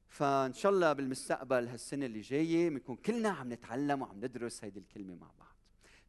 فإن 0.08 0.52
شاء 0.52 0.72
الله 0.72 0.92
بالمستقبل 0.92 1.68
هالسنة 1.68 2.06
اللي 2.06 2.20
جاية 2.20 2.70
بنكون 2.70 2.96
كلنا 2.96 3.28
عم 3.28 3.52
نتعلم 3.52 4.02
وعم 4.02 4.16
ندرس 4.16 4.64
هيدي 4.64 4.80
الكلمة 4.80 5.14
مع 5.14 5.30
بعض. 5.38 5.55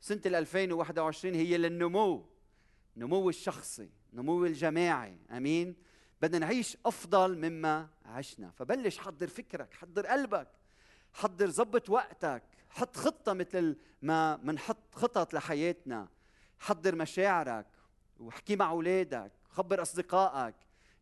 سنة 0.01 0.21
2021 0.25 1.35
هي 1.35 1.57
للنمو 1.57 2.25
نمو 2.97 3.29
الشخصي 3.29 3.89
نمو 4.13 4.45
الجماعي 4.45 5.17
آمين؟ 5.31 5.75
بدنا 6.21 6.39
نعيش 6.39 6.77
أفضل 6.85 7.37
مما 7.37 7.89
عشنا. 8.05 8.51
فبلش 8.51 8.97
حضر 8.97 9.27
فكرك 9.27 9.73
حضر 9.73 10.05
قلبك 10.05 10.47
حضر 11.13 11.49
زبط 11.49 11.89
وقتك 11.89 12.43
حط 12.69 12.95
خطة 12.95 13.33
مثل 13.33 13.77
ما 14.01 14.35
بنحط 14.35 14.95
خطط 14.95 15.33
لحياتنا. 15.33 16.07
حضر 16.59 16.95
مشاعرك 16.95 17.67
واحكي 18.19 18.55
مع 18.55 18.69
أولادك 18.69 19.31
خبر 19.49 19.81
أصدقائك 19.81 20.55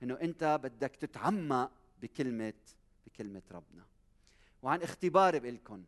إنه 0.04 0.18
أنت 0.22 0.60
بدك 0.64 0.96
تتعمق 0.96 1.72
بكلمة 2.02 2.54
بكلمة 3.06 3.42
ربنا. 3.52 3.86
وعن 4.62 4.82
اختبار 4.82 5.40
بقلكم 5.40 5.84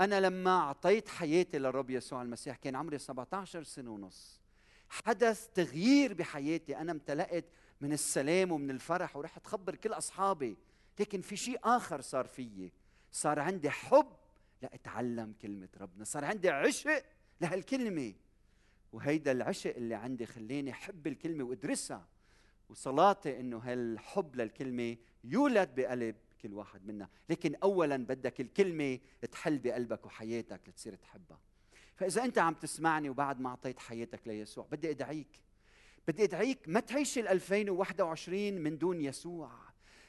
أنا 0.00 0.20
لما 0.20 0.50
أعطيت 0.50 1.08
حياتي 1.08 1.58
للرب 1.58 1.90
يسوع 1.90 2.22
المسيح 2.22 2.56
كان 2.56 2.76
عمري 2.76 2.98
17 2.98 3.62
سنة 3.62 3.90
ونص. 3.90 4.40
حدث 4.88 5.48
تغيير 5.54 6.14
بحياتي. 6.14 6.76
أنا 6.76 6.92
امتلأت 6.92 7.44
من 7.80 7.92
السلام 7.92 8.52
ومن 8.52 8.70
الفرح 8.70 9.16
ورحت 9.16 9.46
خبر 9.46 9.74
كل 9.74 9.92
أصحابي. 9.92 10.56
لكن 11.00 11.20
في 11.20 11.36
شيء 11.36 11.58
آخر 11.64 12.00
صار 12.00 12.26
فيي. 12.26 12.72
صار 13.12 13.38
عندي 13.40 13.70
حب 13.70 14.06
لأتعلم 14.62 15.34
كلمة 15.42 15.68
ربنا. 15.80 16.04
صار 16.04 16.24
عندي 16.24 16.50
عشق 16.50 17.02
لهالكلمة. 17.40 18.14
وهيدا 18.92 19.32
العشق 19.32 19.76
اللي 19.76 19.94
عندي 19.94 20.26
خلاني 20.26 20.70
أحب 20.70 21.06
الكلمة 21.06 21.44
وأدرسها. 21.44 22.06
وصلاتي 22.68 23.40
إنه 23.40 23.58
هالحب 23.58 24.36
للكلمة 24.36 24.96
يولد 25.24 25.74
بقلب 25.74 26.16
كل 26.42 26.54
واحد 26.54 26.86
منا. 26.86 27.08
لكن 27.28 27.54
اولا 27.62 27.96
بدك 27.96 28.40
الكلمة 28.40 28.98
تحل 29.32 29.58
بقلبك 29.58 30.06
وحياتك 30.06 30.60
لتصير 30.68 30.94
تحبها. 30.94 31.40
فإذا 31.96 32.24
أنت 32.24 32.38
عم 32.38 32.54
تسمعني 32.54 33.10
وبعد 33.10 33.40
ما 33.40 33.48
أعطيت 33.48 33.78
حياتك 33.78 34.20
ليسوع 34.26 34.66
بدي 34.72 34.90
أدعيك. 34.90 35.40
بدي 36.08 36.24
أدعيك 36.24 36.58
ما 36.66 36.80
تعيش 36.80 37.18
ال 37.18 37.28
2021 37.28 38.58
من 38.58 38.78
دون 38.78 39.00
يسوع. 39.00 39.50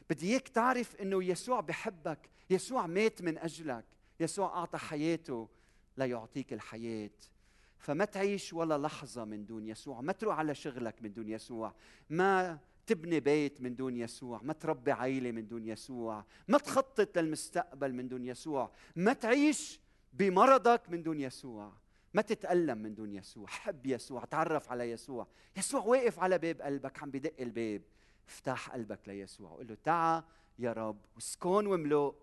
بدي 0.10 0.32
إياك 0.32 0.48
تعرف 0.48 0.96
إنه 0.96 1.24
يسوع 1.24 1.60
بحبك. 1.60 2.30
يسوع 2.50 2.88
مات 2.88 3.22
من 3.22 3.38
أجلك. 3.38 3.86
يسوع 4.20 4.58
أعطى 4.58 4.78
حياته 4.78 5.50
ليعطيك 5.98 6.54
الحياة. 6.54 7.12
فما 7.78 8.06
تعيش 8.06 8.54
ولا 8.54 8.78
لحظة 8.78 9.26
من 9.26 9.46
دون 9.46 9.68
يسوع. 9.68 10.02
ما 10.02 10.14
تروح 10.14 10.40
على 10.40 10.56
شغلك 10.56 11.02
من 11.02 11.14
دون 11.14 11.30
يسوع. 11.30 11.74
ما 12.10 12.60
تبني 12.92 13.20
بيت 13.20 13.62
من 13.62 13.76
دون 13.76 13.98
يسوع 13.98 14.42
ما 14.44 14.54
تربي 14.54 14.92
عيلة 14.92 15.32
من 15.32 15.48
دون 15.48 15.66
يسوع 15.66 16.26
ما 16.48 16.58
تخطط 16.58 17.18
للمستقبل 17.18 17.94
من 17.94 18.08
دون 18.08 18.26
يسوع 18.26 18.72
ما 18.96 19.14
تعيش 19.14 19.80
بمرضك 20.14 20.90
من 20.90 21.04
دون 21.04 21.20
يسوع 21.20 21.74
ما 22.14 22.22
تتألم 22.22 22.78
من 22.78 22.96
دون 22.96 23.14
يسوع 23.14 23.48
حب 23.48 23.86
يسوع 23.86 24.26
تعرف 24.26 24.72
على 24.72 24.92
يسوع. 24.92 25.28
يسوع 25.58 25.84
واقف 25.84 26.20
على 26.20 26.38
باب 26.38 26.62
قلبك 26.62 27.04
عم 27.04 27.12
بدق 27.12 27.34
الباب 27.40 27.82
افتح 28.28 28.70
قلبك 28.70 29.00
ليسوع 29.08 29.52
وقول 29.52 29.68
له 29.68 29.78
تعا 29.84 30.24
يا 30.60 30.74
رب 30.74 31.00
واسكن 31.16 31.66
وملؤ 31.68 32.16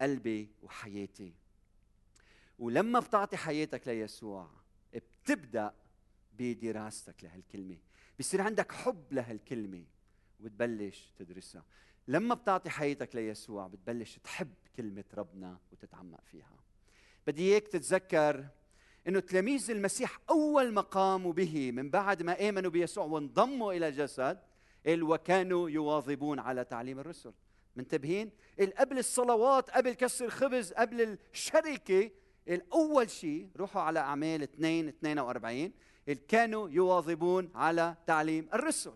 قلبي 0.00 0.48
وحياتي. 0.62 1.34
ولما 2.58 3.00
بتعطي 3.00 3.36
حياتك 3.36 3.88
ليسوع 3.88 4.50
بتبدأ 4.94 5.74
بدراستك 6.32 7.24
لهالكلمة. 7.24 7.76
بصير 8.20 8.40
عندك 8.40 8.72
حب 8.72 9.12
لهالكلمة 9.12 9.84
وبتبلش 10.40 11.12
تدرسها. 11.18 11.64
لما 12.08 12.34
بتعطي 12.34 12.70
حياتك 12.70 13.14
ليسوع 13.16 13.66
بتبلش 13.66 14.18
تحب 14.18 14.54
كلمة 14.76 15.04
ربنا 15.14 15.58
وتتعمق 15.72 16.20
فيها. 16.24 16.56
بدي 17.26 17.42
إياك 17.42 17.68
تتذكر 17.68 18.46
إنه 19.08 19.20
تلاميذ 19.20 19.70
المسيح 19.70 20.18
أول 20.30 20.72
ما 20.72 20.80
قاموا 20.80 21.32
به 21.32 21.72
من 21.72 21.90
بعد 21.90 22.22
ما 22.22 22.48
آمنوا 22.48 22.70
بيسوع 22.70 23.04
وانضموا 23.04 23.72
إلى 23.72 23.88
الجسد 23.88 24.38
قال 24.86 25.02
وكانوا 25.02 25.70
يواظبون 25.70 26.38
على 26.38 26.64
تعليم 26.64 26.98
الرسل. 26.98 27.32
منتبهين؟ 27.76 28.30
قبل 28.78 28.98
الصلوات 28.98 29.70
قبل 29.70 29.92
كسر 29.92 30.24
الخبز 30.24 30.72
قبل 30.72 31.18
الشركة. 31.32 32.10
الأول 32.48 33.10
شيء 33.10 33.50
روحوا 33.56 33.82
على 33.82 33.98
أعمال 33.98 34.42
2 34.42 34.88
42 34.88 35.72
كانوا 36.28 36.68
يواظبون 36.70 37.50
على 37.54 37.96
تعليم 38.06 38.48
الرسل. 38.54 38.92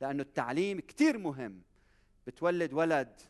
لأنه 0.00 0.22
التعليم 0.22 0.80
كثير 0.80 1.18
مهم. 1.18 1.62
بتولد 2.26 2.72
ولد 2.72 3.20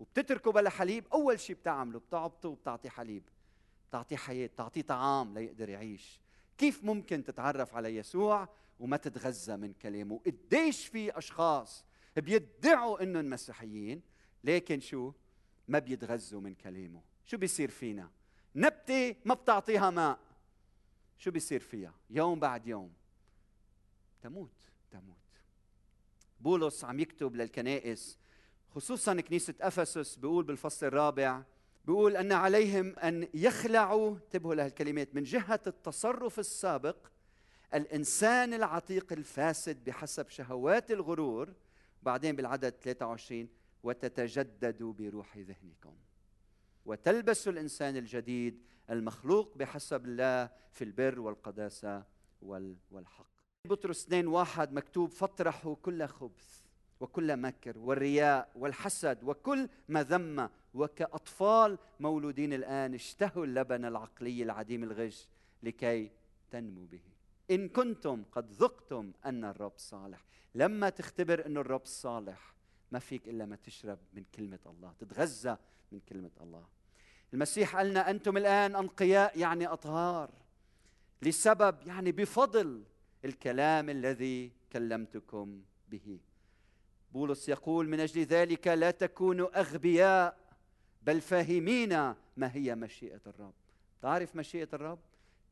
وبتتركه 0.00 0.52
بلا 0.52 0.70
حليب 0.70 1.04
أول 1.12 1.40
شيء 1.40 1.56
بتعمله 1.56 1.98
بتعبطه 1.98 2.48
وبتعطيه 2.48 2.88
حليب 2.88 3.22
بتعطيه 3.88 4.16
حياة 4.16 4.46
بتعطيه 4.46 4.82
طعام 4.82 5.38
ليقدر 5.38 5.68
يعيش. 5.68 6.20
كيف 6.58 6.84
ممكن 6.84 7.24
تتعرف 7.24 7.74
على 7.74 7.96
يسوع 7.96 8.48
وما 8.80 8.96
تتغذى 8.96 9.56
من 9.56 9.72
كلامه؟ 9.72 10.20
قديش 10.26 10.86
في 10.86 11.18
أشخاص 11.18 11.84
بيدعوا 12.16 13.02
إنهم 13.02 13.30
مسيحيين 13.30 14.02
لكن 14.44 14.80
شو؟ 14.80 15.12
ما 15.68 15.78
بيتغذوا 15.78 16.40
من 16.40 16.54
كلامه. 16.54 17.02
شو 17.24 17.36
بيصير 17.36 17.70
فينا؟ 17.70 18.10
نبتة 18.56 19.14
ما 19.24 19.34
بتعطيها 19.34 19.90
ماء. 19.90 20.18
شو 21.22 21.30
بيصير 21.30 21.60
فيها؟ 21.60 21.94
يوم 22.10 22.40
بعد 22.40 22.66
يوم. 22.66 22.92
تموت 24.22 24.70
تموت. 24.90 25.16
بولس 26.40 26.84
عم 26.84 27.00
يكتب 27.00 27.36
للكنائس 27.36 28.18
خصوصا 28.70 29.20
كنيسة 29.20 29.54
أفسس 29.60 30.16
بيقول 30.16 30.44
بالفصل 30.44 30.86
الرابع 30.86 31.42
بيقول 31.84 32.16
أن 32.16 32.32
عليهم 32.32 32.98
أن 32.98 33.28
يخلعوا 33.34 34.16
انتبهوا 34.16 34.54
لهالكلمات 34.54 35.14
من 35.14 35.22
جهة 35.22 35.60
التصرف 35.66 36.38
السابق 36.38 36.96
الإنسان 37.74 38.54
العتيق 38.54 39.12
الفاسد 39.12 39.84
بحسب 39.84 40.28
شهوات 40.28 40.90
الغرور 40.90 41.54
بعدين 42.02 42.36
بالعدد 42.36 42.74
23 42.82 43.48
وتتجددوا 43.82 44.92
بروح 44.92 45.36
ذهنكم. 45.36 45.96
وتلبس 46.84 47.48
الإنسان 47.48 47.96
الجديد 47.96 48.71
المخلوق 48.90 49.56
بحسب 49.56 50.04
الله 50.04 50.50
في 50.72 50.84
البر 50.84 51.20
والقداسة 51.20 52.04
والحق. 52.90 53.26
بطرس 53.64 54.04
2 54.04 54.26
واحد 54.26 54.72
مكتوب 54.72 55.10
فاطرحوا 55.10 55.74
كل 55.74 56.06
خبث 56.06 56.62
وكل 57.00 57.36
مكر 57.36 57.78
والرياء 57.78 58.50
والحسد 58.54 59.24
وكل 59.24 59.68
مذمه 59.88 60.50
وكأطفال 60.74 61.78
مولودين 62.00 62.52
الآن 62.52 62.94
اشتهوا 62.94 63.44
اللبن 63.44 63.84
العقلي 63.84 64.42
العديم 64.42 64.84
الغش 64.84 65.28
لكي 65.62 66.10
تنمو 66.50 66.84
به. 66.84 67.02
إن 67.50 67.68
كنتم 67.68 68.24
قد 68.32 68.50
ذقتم 68.50 69.12
أن 69.24 69.44
الرب 69.44 69.72
صالح، 69.76 70.24
لما 70.54 70.90
تختبر 70.90 71.46
انه 71.46 71.60
الرب 71.60 71.86
صالح 71.86 72.54
ما 72.92 72.98
فيك 72.98 73.28
إلا 73.28 73.46
ما 73.46 73.56
تشرب 73.56 73.98
من 74.12 74.24
كلمة 74.34 74.58
الله، 74.66 74.92
تتغذى 74.98 75.56
من 75.92 76.00
كلمة 76.00 76.30
الله 76.40 76.66
المسيح 77.32 77.76
قالنا 77.76 78.10
أنتم 78.10 78.36
الآن 78.36 78.76
أنقياء 78.76 79.38
يعني 79.38 79.66
أطهار 79.66 80.30
لسبب 81.22 81.76
يعني 81.86 82.12
بفضل 82.12 82.82
الكلام 83.24 83.90
الذي 83.90 84.52
كلمتكم 84.72 85.62
به. 85.88 86.18
بولس 87.12 87.48
يقول 87.48 87.88
من 87.88 88.00
أجل 88.00 88.22
ذلك 88.22 88.68
لا 88.68 88.90
تكونوا 88.90 89.60
أغبياء 89.60 90.38
بل 91.02 91.20
فاهمين 91.20 91.92
ما 92.36 92.54
هي 92.54 92.74
مشيئة 92.74 93.20
الرب. 93.26 93.54
تعرف 94.02 94.36
مشيئة 94.36 94.68
الرب؟ 94.72 94.98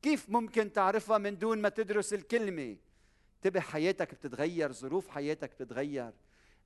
كيف 0.02 0.30
ممكن 0.30 0.72
تعرفها 0.72 1.18
من 1.18 1.38
دون 1.38 1.58
ما 1.58 1.68
تدرس 1.68 2.14
الكلمة؟ 2.14 2.76
انتبه 3.36 3.60
حياتك 3.60 4.14
بتتغير 4.14 4.72
ظروف 4.72 5.08
حياتك 5.08 5.50
بتتغير. 5.50 6.12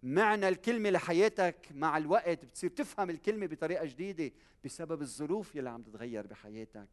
معنى 0.05 0.49
الكلمة 0.49 0.91
لحياتك 0.91 1.69
مع 1.75 1.97
الوقت 1.97 2.45
بتصير 2.45 2.71
تفهم 2.71 3.11
الكلمة 3.11 3.47
بطريقة 3.47 3.85
جديدة 3.85 4.35
بسبب 4.65 5.03
الظروف 5.03 5.55
يلي 5.55 5.71
عم 5.71 5.83
تتغير 5.83 6.27
بحياتك. 6.27 6.89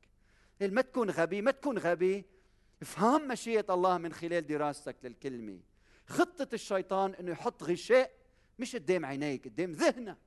ما 0.61 0.81
تكون 0.81 1.09
غبي 1.09 1.41
ما 1.41 1.51
تكون 1.51 1.77
غبي 1.77 2.25
افهم 2.81 3.27
مشيئة 3.27 3.73
الله 3.73 3.97
من 3.97 4.13
خلال 4.13 4.47
دراستك 4.47 4.95
للكلمة. 5.03 5.59
خطة 6.07 6.47
الشيطان 6.53 7.13
إنه 7.13 7.31
يحط 7.31 7.63
غشاء 7.63 8.11
مش 8.59 8.75
قدام 8.75 9.05
عينيك 9.05 9.45
قدام 9.47 9.71
ذهنك. 9.71 10.17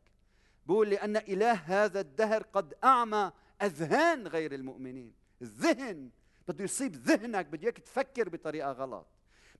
بقول 0.67 0.91
لأن 0.91 1.17
إله 1.17 1.53
هذا 1.53 2.01
الدهر 2.01 2.43
قد 2.43 2.75
أعمى 2.85 3.33
أذهان 3.63 4.27
غير 4.27 4.55
المؤمنين. 4.55 5.13
الذهن 5.43 6.11
بده 6.49 6.65
يصيب 6.65 6.95
ذهنك 6.95 7.47
بده 7.47 7.71
تفكر 7.71 8.29
بطريقة 8.29 8.73
غلط. 8.73 9.07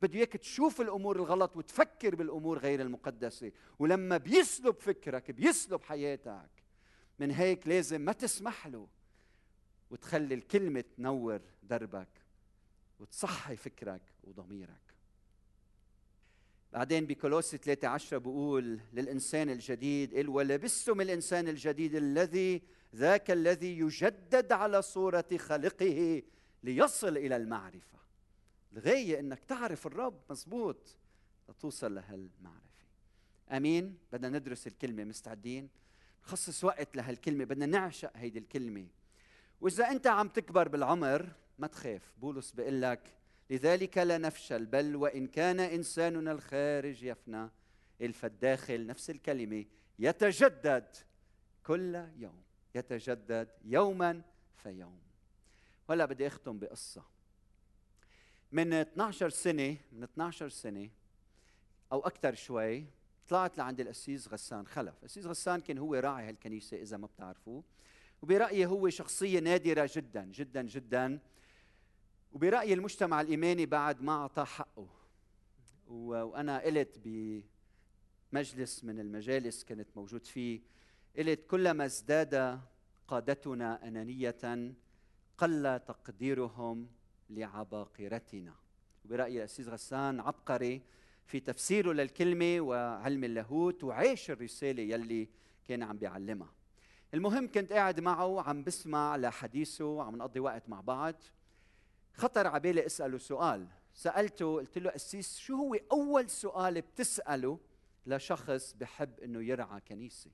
بده 0.05 0.19
إياك 0.19 0.33
تشوف 0.33 0.81
الأمور 0.81 1.17
الغلط 1.17 1.57
وتفكر 1.57 2.15
بالأمور 2.15 2.59
غير 2.59 2.81
المقدسة. 2.81 3.53
ولما 3.79 4.17
بيسلب 4.17 4.75
فكرك 4.81 5.31
بيسلب 5.31 5.83
حياتك 5.83 6.51
من 7.19 7.31
هيك 7.31 7.69
لازم 7.69 8.01
ما 8.01 8.13
تسمح 8.13 8.67
له 8.67 8.89
وتخلي 9.91 10.35
الكلمة 10.35 10.85
تنور 10.97 11.41
دربك 11.63 12.09
وتصحي 13.01 13.57
فكرك 13.57 14.03
وضميرك. 14.25 14.95
بعدين 16.73 17.07
بكولوسي 17.07 17.57
13 17.57 18.19
بقول 18.19 18.81
للإنسان 18.93 19.51
الجديد 19.51 20.15
قال 20.15 20.29
ولبستم 20.29 21.01
الإنسان 21.01 21.49
الجديد 21.49 21.95
الذي 21.95 22.63
ذاك 22.95 23.31
الذي 23.31 23.79
يجدد 23.79 24.53
على 24.53 24.83
صورة 24.83 25.29
خالقه 25.39 26.23
ليصل 26.63 27.17
إلى 27.17 27.37
المعرفة. 27.37 28.04
الغاية 28.75 29.21
أنك 29.21 29.45
تعرف 29.45 29.87
الرب 29.87 30.21
مزبوط 30.31 30.97
لتوصل 31.49 31.95
لهالمعرفة. 31.95 32.85
أمين. 33.53 33.99
بدنا 34.13 34.39
ندرس 34.39 34.67
الكلمة 34.67 35.05
مستعدين؟ 35.05 35.69
نخصص 36.25 36.65
وقت 36.65 36.97
لهالكلمة 36.97 37.45
بدنا 37.45 37.67
نعشق 37.67 38.11
هيدي 38.17 38.39
الكلمة. 38.39 38.87
وإذا 39.61 39.91
أنت 39.91 40.07
عم 40.07 40.29
تكبر 40.29 40.69
بالعمر 40.69 41.33
ما 41.59 41.67
تخاف. 41.67 42.15
بولس 42.17 42.53
بيقول 42.53 42.83
لك 42.83 43.17
لذلك 43.51 43.99
لا 43.99 44.19
نفشل 44.19 44.67
بل 44.67 44.97
وإن 44.97 45.27
كان 45.27 45.61
إنساننا 45.61 46.33
الخارج 46.33 47.03
يفنى 47.03 47.51
الفالداخل 48.01 48.87
نفس 48.87 49.11
الكلمة 49.11 49.65
يتجدد 49.99 50.97
كل 51.67 51.95
يوم 52.17 52.43
يتجدد 52.75 53.49
يوما 53.65 54.23
فيوم. 54.63 55.01
وهلا 55.89 56.05
بدي 56.05 56.27
أختم 56.27 56.59
بقصة. 56.59 57.14
من 58.55 58.73
12 58.73 59.29
سنة 59.29 59.77
من 59.93 60.03
12 60.03 60.49
سنة 60.49 60.91
أو 61.93 62.01
أكثر 62.01 62.35
شوي 62.35 62.87
طلعت 63.29 63.59
لعند 63.59 63.81
القسيس 63.81 64.29
غسان 64.29 64.67
خلف. 64.67 64.95
القسيس 64.99 65.27
غسان 65.27 65.61
كان 65.61 65.79
هو 65.79 65.95
راعي 65.95 66.29
هالكنيسة 66.29 66.77
إذا 66.83 66.97
ما 66.97 67.07
بتعرفوه 67.07 67.65
وبرأيي 68.23 68.67
هو 68.67 68.89
شخصية 68.89 69.41
نادرة 69.41 69.91
جدا 69.95 70.25
جدا 70.25 70.63
جدا. 70.63 71.19
وبرأيي 72.33 72.75
المجتمع 72.75 73.21
الإيماني 73.21 73.67
بعد 73.67 74.03
ما 74.03 74.13
أعطاه 74.13 74.45
حقه. 74.45 74.89
وأنا 75.87 76.59
قلت 76.59 77.01
بمجلس 78.33 78.85
من 78.85 79.01
المجالس 79.01 79.65
كنت 79.65 79.89
موجود 79.97 80.27
فيه 80.27 80.61
قلت 81.19 81.47
كلما 81.47 81.85
ازداد 81.85 82.61
قادتنا 83.09 83.89
أنانية 83.89 84.75
قل 85.39 85.81
تقديرهم 85.87 86.89
لعباقرتنا. 87.31 88.55
وبرايي 89.05 89.39
الاسيس 89.39 89.69
غسان 89.69 90.21
عبقري 90.21 90.83
في 91.27 91.41
تفسيره 91.41 91.93
للكلمة 91.93 92.61
وعلم 92.61 93.25
اللاهوت 93.25 93.85
وعيش 93.85 94.31
الرسالة 94.31 94.83
يلي 94.83 95.29
كان 95.69 95.83
عم 95.83 95.99
بيعلمها. 95.99 96.53
المهم 97.15 97.49
كنت 97.49 97.73
قاعد 97.73 98.01
معه 98.01 98.43
عم 98.43 98.65
بسمع 98.65 99.17
لحديثه 99.17 99.85
وعم 99.85 100.17
نقضي 100.17 100.41
وقت 100.41 100.69
مع 100.69 100.81
بعض. 100.81 101.15
خطر 102.15 102.47
على 102.47 102.61
بالي 102.61 102.87
أسأله 102.87 103.19
سؤال. 103.19 103.67
سألته 103.95 104.55
قلت 104.55 104.79
له 104.79 104.91
قسيس 104.91 105.39
شو 105.39 105.57
هو 105.57 105.75
أول 105.93 106.31
سؤال 106.31 106.81
بتسأله 106.81 107.59
لشخص 108.07 108.73
بحب 108.73 109.21
إنه 109.21 109.43
يرعى 109.43 109.81
كنيسة؟ 109.81 110.31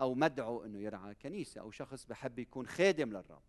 أو 0.00 0.14
مدعو 0.14 0.64
إنه 0.64 0.78
يرعى 0.78 1.14
كنيسة 1.14 1.60
أو 1.60 1.70
شخص 1.70 2.06
بحب 2.06 2.38
يكون 2.38 2.66
خادم 2.66 3.08
للرب؟ 3.08 3.42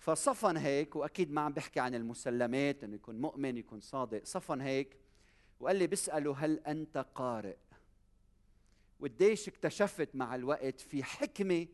فصفن 0.00 0.56
هيك 0.56 0.96
وأكيد 0.96 1.32
ما 1.32 1.40
عم 1.40 1.52
بحكي 1.52 1.80
عن 1.80 1.94
المسلمات 1.94 2.84
إنه 2.84 2.94
يكون 2.94 3.20
مؤمن 3.20 3.56
يكون 3.56 3.80
صادق. 3.80 4.24
صفن 4.24 4.60
هيك 4.60 4.96
وقال 5.60 5.76
لي 5.76 5.86
بساله 5.86 6.36
هل 6.38 6.58
أنت 6.58 7.06
قارئ؟ 7.14 7.56
وقديش 9.00 9.48
اكتشفت 9.48 10.08
مع 10.14 10.34
الوقت 10.34 10.80
في 10.80 11.04
حكمة 11.04 11.66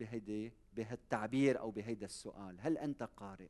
بهيدي 0.00 0.52
بهالتعبير 0.76 1.58
أو 1.58 1.70
بهيدا 1.70 2.06
السؤال. 2.06 2.56
هل 2.60 2.78
أنت 2.78 3.02
قارئ؟ 3.02 3.48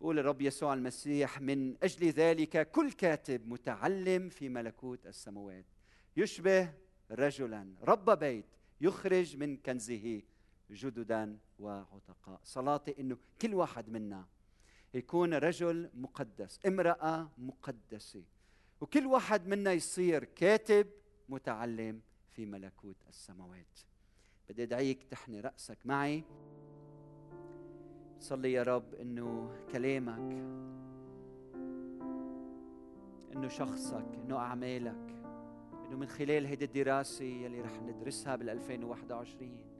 بقول 0.00 0.18
الرب 0.18 0.42
يسوع 0.42 0.74
المسيح 0.74 1.40
من 1.40 1.76
أجل 1.82 2.10
ذلك 2.10 2.70
كل 2.70 2.92
كاتب 2.92 3.48
متعلم 3.48 4.28
في 4.28 4.48
ملكوت 4.48 5.06
السماوات. 5.06 5.66
يشبه 6.16 6.72
رجلا. 7.10 7.74
رب 7.82 8.18
بيت 8.18 8.46
يخرج 8.80 9.36
من 9.36 9.56
كنزه. 9.56 10.22
جددا 10.70 11.38
وعتقاء 11.58 12.40
صلاتي 12.44 13.00
إنه 13.00 13.16
كل 13.42 13.54
واحد 13.54 13.88
منا 13.88 14.26
يكون 14.94 15.34
رجل 15.34 15.90
مقدس 15.94 16.60
امرأة 16.66 17.30
مقدسة. 17.38 18.22
وكل 18.80 19.06
واحد 19.06 19.46
منا 19.46 19.72
يصير 19.72 20.24
كاتب 20.24 20.86
متعلم 21.28 22.00
في 22.30 22.46
ملكوت 22.46 22.96
السماوات. 23.08 23.78
بدي 24.48 24.62
أدعيك 24.62 25.04
تحني 25.04 25.40
رأسك 25.40 25.78
معي. 25.84 26.24
صلي 28.20 28.52
يا 28.52 28.62
رب 28.62 28.94
إنه 28.94 29.56
كلامك 29.72 30.32
إنه 33.32 33.48
شخصك 33.48 34.06
إنه 34.24 34.36
أعمالك 34.36 35.14
إنه 35.86 35.96
من 35.96 36.06
خلال 36.06 36.46
هيدي 36.46 36.64
الدراسة 36.64 37.24
يلي 37.24 37.60
رح 37.60 37.72
ندرسها 37.82 38.36
بال 38.36 38.50
2021 38.50 39.77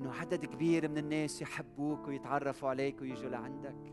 إنه 0.00 0.12
عدد 0.12 0.44
كبير 0.44 0.88
من 0.88 0.98
الناس 0.98 1.42
يحبوك 1.42 2.08
ويتعرفوا 2.08 2.68
عليك 2.68 3.00
ويجوا 3.00 3.30
لعندك. 3.30 3.92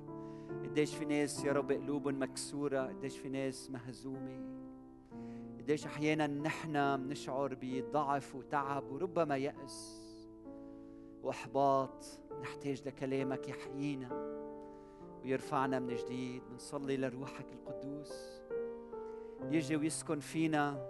قديش 0.63 0.95
في 0.95 1.05
ناس 1.05 1.45
يا 1.45 1.53
رب 1.53 1.71
قلوبهم 1.71 2.21
مكسورة 2.21 2.87
قديش 2.87 3.17
في 3.17 3.29
ناس 3.29 3.71
مهزومة. 3.71 4.41
قديش 5.59 5.85
أحيانا 5.85 6.27
نحن 6.27 6.97
بنشعر 6.97 7.57
بضعف 7.61 8.35
وتعب 8.35 8.91
وربما 8.91 9.37
يأس. 9.37 10.03
وأحباط 11.23 12.05
نحتاج 12.41 12.87
لكلامك 12.87 13.49
يحيينا 13.49 14.37
ويرفعنا 15.23 15.79
من 15.79 15.95
جديد 15.95 16.41
بنصلي 16.49 16.97
لروحك 16.97 17.45
القدوس. 17.53 18.41
يجي 19.51 19.75
ويسكن 19.75 20.19
فينا 20.19 20.89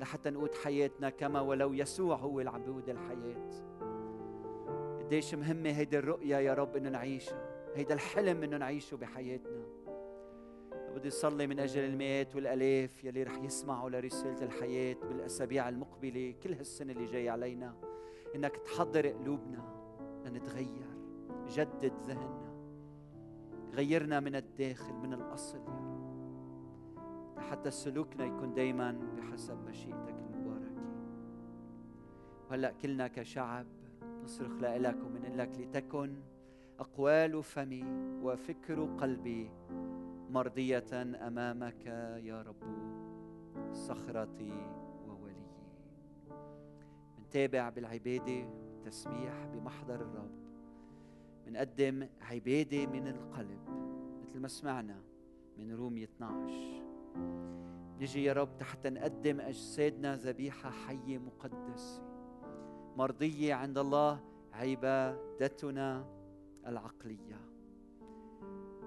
لحتى 0.00 0.30
نقود 0.30 0.54
حياتنا 0.54 1.10
كما 1.10 1.40
ولو 1.40 1.72
يسوع 1.72 2.16
هو 2.16 2.40
العبود 2.40 2.88
الحياة. 2.88 3.75
قديش 5.06 5.34
مهمة 5.34 5.70
هيدي 5.70 5.98
الرؤية 5.98 6.36
يا 6.36 6.54
رب 6.54 6.76
إنه 6.76 6.88
نعيشها 6.88 7.72
هيدا 7.74 7.94
الحلم 7.94 8.42
إنه 8.42 8.56
نعيشه 8.56 8.96
بحياتنا. 8.96 9.64
بدي 10.94 11.10
صلي 11.10 11.46
من 11.46 11.60
أجل 11.60 11.84
المئات 11.84 12.36
والألاف 12.36 13.04
يلي 13.04 13.22
رح 13.22 13.38
يسمعوا 13.38 13.90
لرسالة 13.90 14.42
الحياة 14.42 14.96
بالأسابيع 15.02 15.68
المقبلة 15.68 16.34
كل 16.42 16.52
هالسنة 16.52 16.92
اللي 16.92 17.04
جاي 17.04 17.28
علينا. 17.28 17.74
إنك 18.34 18.56
تحضر 18.56 19.08
قلوبنا 19.08 19.64
لنتغير 20.24 20.86
جدد 21.48 21.92
ذهننا 22.06 22.52
غيرنا 23.72 24.20
من 24.20 24.36
الداخل 24.36 24.94
من 24.94 25.12
الأصل 25.12 25.58
يا 25.58 25.64
رب. 25.64 25.96
لحتى 27.36 27.70
سلوكنا 27.70 28.24
يكون 28.24 28.54
دايما 28.54 28.98
بحسب 29.16 29.58
مشيئتك 29.68 30.14
المباركة. 30.30 30.82
وهلأ 32.50 32.74
كلنا 32.82 33.08
كشعب 33.08 33.66
نصرخ 34.26 34.52
لك 34.60 34.96
ومن 35.04 35.36
لك 35.36 35.50
لتكن 35.58 36.16
أقوال 36.78 37.42
فمي 37.42 37.84
وفكر 38.22 38.84
قلبي 38.84 39.50
مرضية 40.30 41.02
أمامك 41.02 41.86
يا 42.24 42.42
رب 42.42 42.62
صخرتي 43.72 44.52
ووليي. 45.08 45.46
منتابع 47.18 47.68
بالعبادة 47.68 48.48
والتسبيح 48.48 49.46
بمحضر 49.54 49.94
الرب 49.94 50.30
منقدم 51.46 52.08
عبادة 52.20 52.86
من 52.86 53.08
القلب 53.08 53.60
مثل 54.22 54.40
ما 54.40 54.48
سمعنا 54.48 55.02
من 55.58 55.72
رومية 55.72 56.04
12 56.04 56.82
نجي 58.00 58.24
يا 58.24 58.32
رب 58.32 58.62
حتى 58.62 58.90
نقدم 58.90 59.40
أجسادنا 59.40 60.16
ذبيحة 60.16 60.70
حية 60.70 61.18
مقدسة. 61.18 62.05
مرضية 62.96 63.54
عند 63.54 63.78
الله 63.78 64.20
عبادتنا 64.52 66.06
العقلية. 66.66 67.40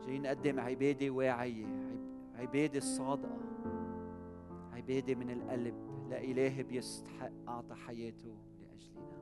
جاي 0.05 0.19
نقدم 0.19 0.59
عبادة 0.59 1.09
واعية 1.09 1.67
عبادة 2.35 2.79
صادقة 2.79 3.39
عبادة 4.73 5.15
من 5.15 5.29
القلب. 5.31 5.89
لإله 6.09 6.61
بيستحق 6.63 7.31
أعطى 7.47 7.75
حياته 7.75 8.35
لأجلنا. 8.59 9.19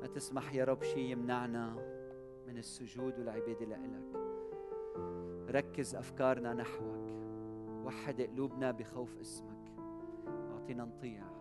ما 0.00 0.06
تسمح 0.06 0.54
يا 0.54 0.64
رب 0.64 0.82
شيء 0.82 1.10
يمنعنا 1.10 1.76
من 2.46 2.58
السجود 2.58 3.18
والعبادة 3.18 3.66
لإلك. 3.66 4.16
ركز 5.50 5.94
أفكارنا 5.94 6.54
نحوك. 6.54 7.14
وحد 7.84 8.20
قلوبنا 8.20 8.70
بخوف 8.70 9.20
اسمك. 9.20 9.53
أعطينا 10.64 10.84
نطيع 10.84 11.33